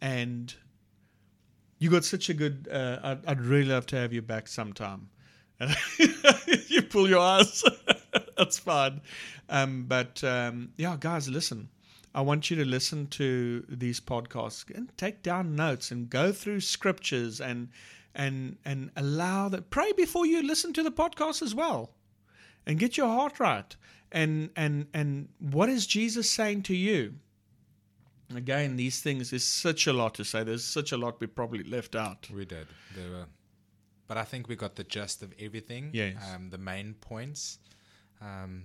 And 0.00 0.54
you 1.78 1.90
got 1.90 2.04
such 2.04 2.28
a 2.28 2.34
good, 2.34 2.68
uh, 2.70 2.98
I'd, 3.02 3.26
I'd 3.26 3.40
really 3.40 3.68
love 3.68 3.86
to 3.86 3.96
have 3.96 4.12
you 4.12 4.22
back 4.22 4.48
sometime 4.48 5.08
you 6.68 6.82
pull 6.82 7.08
your 7.08 7.20
ass. 7.20 7.64
That's 8.36 8.58
fine. 8.58 9.00
Um, 9.48 9.84
but 9.88 10.22
um, 10.24 10.70
yeah, 10.76 10.96
guys, 10.98 11.28
listen. 11.28 11.68
I 12.14 12.20
want 12.20 12.50
you 12.50 12.56
to 12.56 12.64
listen 12.64 13.06
to 13.08 13.64
these 13.68 14.00
podcasts 14.00 14.68
and 14.74 14.96
take 14.96 15.22
down 15.22 15.56
notes 15.56 15.90
and 15.90 16.10
go 16.10 16.32
through 16.32 16.60
scriptures 16.60 17.40
and 17.40 17.68
and 18.14 18.58
and 18.64 18.90
allow 18.96 19.48
that 19.48 19.70
pray 19.70 19.92
before 19.92 20.26
you 20.26 20.42
listen 20.42 20.72
to 20.74 20.82
the 20.82 20.92
podcast 20.92 21.40
as 21.40 21.54
well 21.54 21.94
and 22.66 22.78
get 22.78 22.96
your 22.98 23.06
heart 23.08 23.40
right 23.40 23.74
and 24.10 24.50
and 24.54 24.86
and 24.92 25.28
what 25.38 25.70
is 25.70 25.86
jesus 25.86 26.30
saying 26.30 26.62
to 26.62 26.76
you 26.76 27.14
again 28.36 28.76
these 28.76 29.00
things 29.00 29.32
is 29.32 29.42
such 29.42 29.86
a 29.86 29.94
lot 29.94 30.12
to 30.12 30.24
say 30.26 30.44
there's 30.44 30.62
such 30.62 30.92
a 30.92 30.96
lot 30.98 31.18
we 31.20 31.26
probably 31.26 31.64
left 31.64 31.96
out 31.96 32.28
we 32.34 32.44
did 32.44 32.66
there 32.94 33.08
were 33.08 33.24
but 34.12 34.18
I 34.18 34.24
think 34.24 34.46
we 34.46 34.56
got 34.56 34.76
the 34.76 34.84
gist 34.84 35.22
of 35.22 35.32
everything. 35.38 35.88
Yes. 35.94 36.16
Um, 36.34 36.50
the 36.50 36.58
main 36.58 36.92
points. 37.00 37.58
Um, 38.20 38.64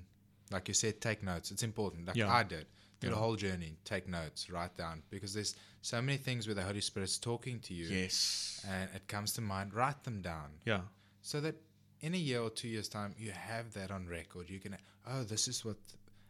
like 0.51 0.67
you 0.67 0.73
said, 0.73 0.99
take 0.99 1.23
notes. 1.23 1.51
It's 1.51 1.63
important. 1.63 2.05
Like 2.05 2.17
yeah. 2.17 2.29
I 2.29 2.43
did. 2.43 2.65
Do 2.99 3.07
yeah. 3.07 3.13
the 3.13 3.19
whole 3.19 3.35
journey. 3.35 3.77
Take 3.85 4.07
notes. 4.07 4.49
Write 4.49 4.75
down. 4.75 5.03
Because 5.09 5.33
there's 5.33 5.55
so 5.81 6.01
many 6.01 6.17
things 6.17 6.47
where 6.47 6.55
the 6.55 6.63
Holy 6.63 6.81
Spirit's 6.81 7.17
talking 7.17 7.59
to 7.61 7.73
you. 7.73 7.85
Yes. 7.85 8.65
And 8.67 8.89
it 8.95 9.07
comes 9.07 9.33
to 9.33 9.41
mind. 9.41 9.73
Write 9.73 10.03
them 10.03 10.21
down. 10.21 10.49
Yeah. 10.65 10.81
So 11.21 11.39
that 11.41 11.55
in 12.01 12.13
a 12.13 12.17
year 12.17 12.41
or 12.41 12.49
two 12.49 12.67
years' 12.67 12.87
time, 12.89 13.13
you 13.17 13.31
have 13.31 13.73
that 13.73 13.91
on 13.91 14.07
record. 14.07 14.49
You 14.49 14.59
can, 14.59 14.77
oh, 15.07 15.23
this 15.23 15.47
is 15.47 15.63
what. 15.63 15.77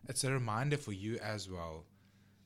It's 0.10 0.24
a 0.24 0.32
reminder 0.32 0.78
for 0.78 0.92
you 0.94 1.18
as 1.22 1.50
well 1.50 1.86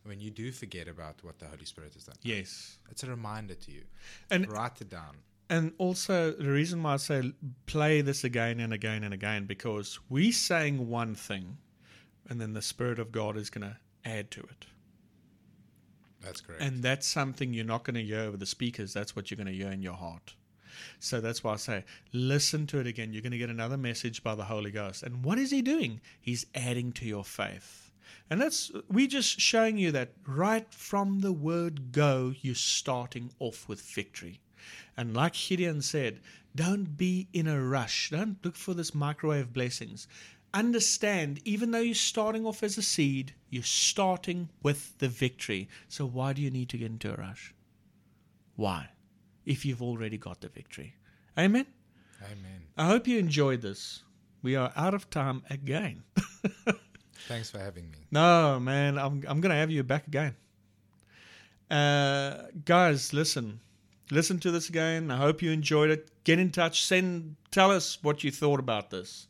when 0.03 0.19
you 0.19 0.31
do 0.31 0.51
forget 0.51 0.87
about 0.87 1.23
what 1.23 1.37
the 1.39 1.45
Holy 1.45 1.65
Spirit 1.65 1.93
has 1.93 2.05
done. 2.05 2.15
Yes. 2.23 2.77
It's 2.89 3.03
a 3.03 3.07
reminder 3.07 3.53
to 3.53 3.71
you. 3.71 3.83
And 4.29 4.51
Write 4.51 4.81
it 4.81 4.89
down. 4.89 5.17
and 5.49 5.73
also 5.77 6.31
the 6.31 6.49
reason 6.49 6.81
why 6.81 6.93
I 6.93 6.97
say 6.97 7.33
play 7.65 8.01
this 8.01 8.23
again 8.23 8.59
and 8.59 8.73
again 8.73 9.03
and 9.03 9.13
again 9.13 9.45
because 9.45 9.99
we 10.09 10.31
saying 10.31 10.89
one 10.89 11.13
thing, 11.13 11.57
and 12.29 12.39
then 12.39 12.53
the 12.53 12.61
Spirit 12.61 12.97
of 12.99 13.11
God 13.11 13.37
is 13.37 13.49
going 13.49 13.67
to 13.69 13.77
add 14.05 14.31
to 14.31 14.41
it, 14.41 14.65
That's 16.21 16.41
correct. 16.41 16.61
and 16.61 16.83
that's 16.83 17.07
something 17.07 17.53
you're 17.53 17.65
not 17.65 17.83
going 17.83 17.95
to 17.95 18.03
hear 18.03 18.21
over 18.21 18.37
the 18.37 18.45
speakers. 18.45 18.93
That's 18.93 19.15
what 19.15 19.29
you're 19.31 19.37
going 19.37 19.47
to 19.47 19.53
hear 19.53 19.71
in 19.71 19.81
your 19.81 19.93
heart. 19.95 20.35
So 20.99 21.19
that's 21.19 21.43
why 21.43 21.53
I 21.53 21.57
say 21.57 21.83
listen 22.13 22.65
to 22.67 22.79
it 22.79 22.87
again. 22.87 23.11
You're 23.13 23.21
going 23.21 23.31
to 23.33 23.37
get 23.37 23.49
another 23.49 23.77
message 23.77 24.23
by 24.23 24.35
the 24.35 24.45
Holy 24.45 24.71
Ghost. 24.71 25.03
And 25.03 25.23
what 25.23 25.37
is 25.37 25.51
He 25.51 25.61
doing? 25.61 26.01
He's 26.19 26.45
adding 26.55 26.91
to 26.93 27.05
your 27.05 27.23
faith. 27.25 27.91
And 28.29 28.39
that's 28.41 28.71
we're 28.89 29.07
just 29.07 29.39
showing 29.39 29.77
you 29.77 29.91
that 29.91 30.13
right 30.25 30.71
from 30.73 31.19
the 31.19 31.33
word 31.33 31.91
go, 31.91 32.33
you're 32.41 32.55
starting 32.55 33.31
off 33.39 33.67
with 33.67 33.81
victory. 33.81 34.39
And 34.95 35.13
like 35.13 35.33
Gideon 35.33 35.81
said, 35.81 36.19
don't 36.55 36.97
be 36.97 37.27
in 37.33 37.47
a 37.47 37.61
rush. 37.61 38.09
Don't 38.09 38.37
look 38.43 38.55
for 38.55 38.73
this 38.73 38.93
microwave 38.95 39.51
blessings. 39.53 40.07
Understand, 40.53 41.39
even 41.45 41.71
though 41.71 41.79
you're 41.79 41.95
starting 41.95 42.45
off 42.45 42.61
as 42.63 42.77
a 42.77 42.81
seed, 42.81 43.33
you're 43.49 43.63
starting 43.63 44.49
with 44.61 44.97
the 44.97 45.07
victory. 45.07 45.69
So 45.87 46.05
why 46.05 46.33
do 46.33 46.41
you 46.41 46.51
need 46.51 46.69
to 46.69 46.77
get 46.77 46.91
into 46.91 47.13
a 47.13 47.15
rush? 47.15 47.53
Why? 48.55 48.89
If 49.45 49.65
you've 49.65 49.81
already 49.81 50.17
got 50.17 50.41
the 50.41 50.49
victory. 50.49 50.95
Amen. 51.37 51.65
Amen. 52.23 52.61
I 52.77 52.85
hope 52.85 53.07
you 53.07 53.17
enjoyed 53.17 53.61
this. 53.61 54.03
We 54.43 54.55
are 54.55 54.71
out 54.75 54.93
of 54.93 55.09
time 55.09 55.43
again. 55.49 56.03
Thanks 57.27 57.49
for 57.49 57.59
having 57.59 57.89
me. 57.89 57.99
No, 58.11 58.59
man, 58.59 58.97
I'm 58.97 59.23
I'm 59.27 59.41
gonna 59.41 59.55
have 59.55 59.71
you 59.71 59.83
back 59.83 60.07
again. 60.07 60.35
Uh, 61.69 62.47
guys, 62.65 63.13
listen, 63.13 63.61
listen 64.09 64.39
to 64.39 64.51
this 64.51 64.67
again. 64.67 65.09
I 65.09 65.17
hope 65.17 65.41
you 65.41 65.51
enjoyed 65.51 65.89
it. 65.89 66.09
Get 66.25 66.37
in 66.37 66.51
touch. 66.51 66.83
Send, 66.83 67.37
tell 67.49 67.71
us 67.71 67.97
what 68.01 68.23
you 68.23 68.31
thought 68.31 68.59
about 68.59 68.89
this, 68.89 69.27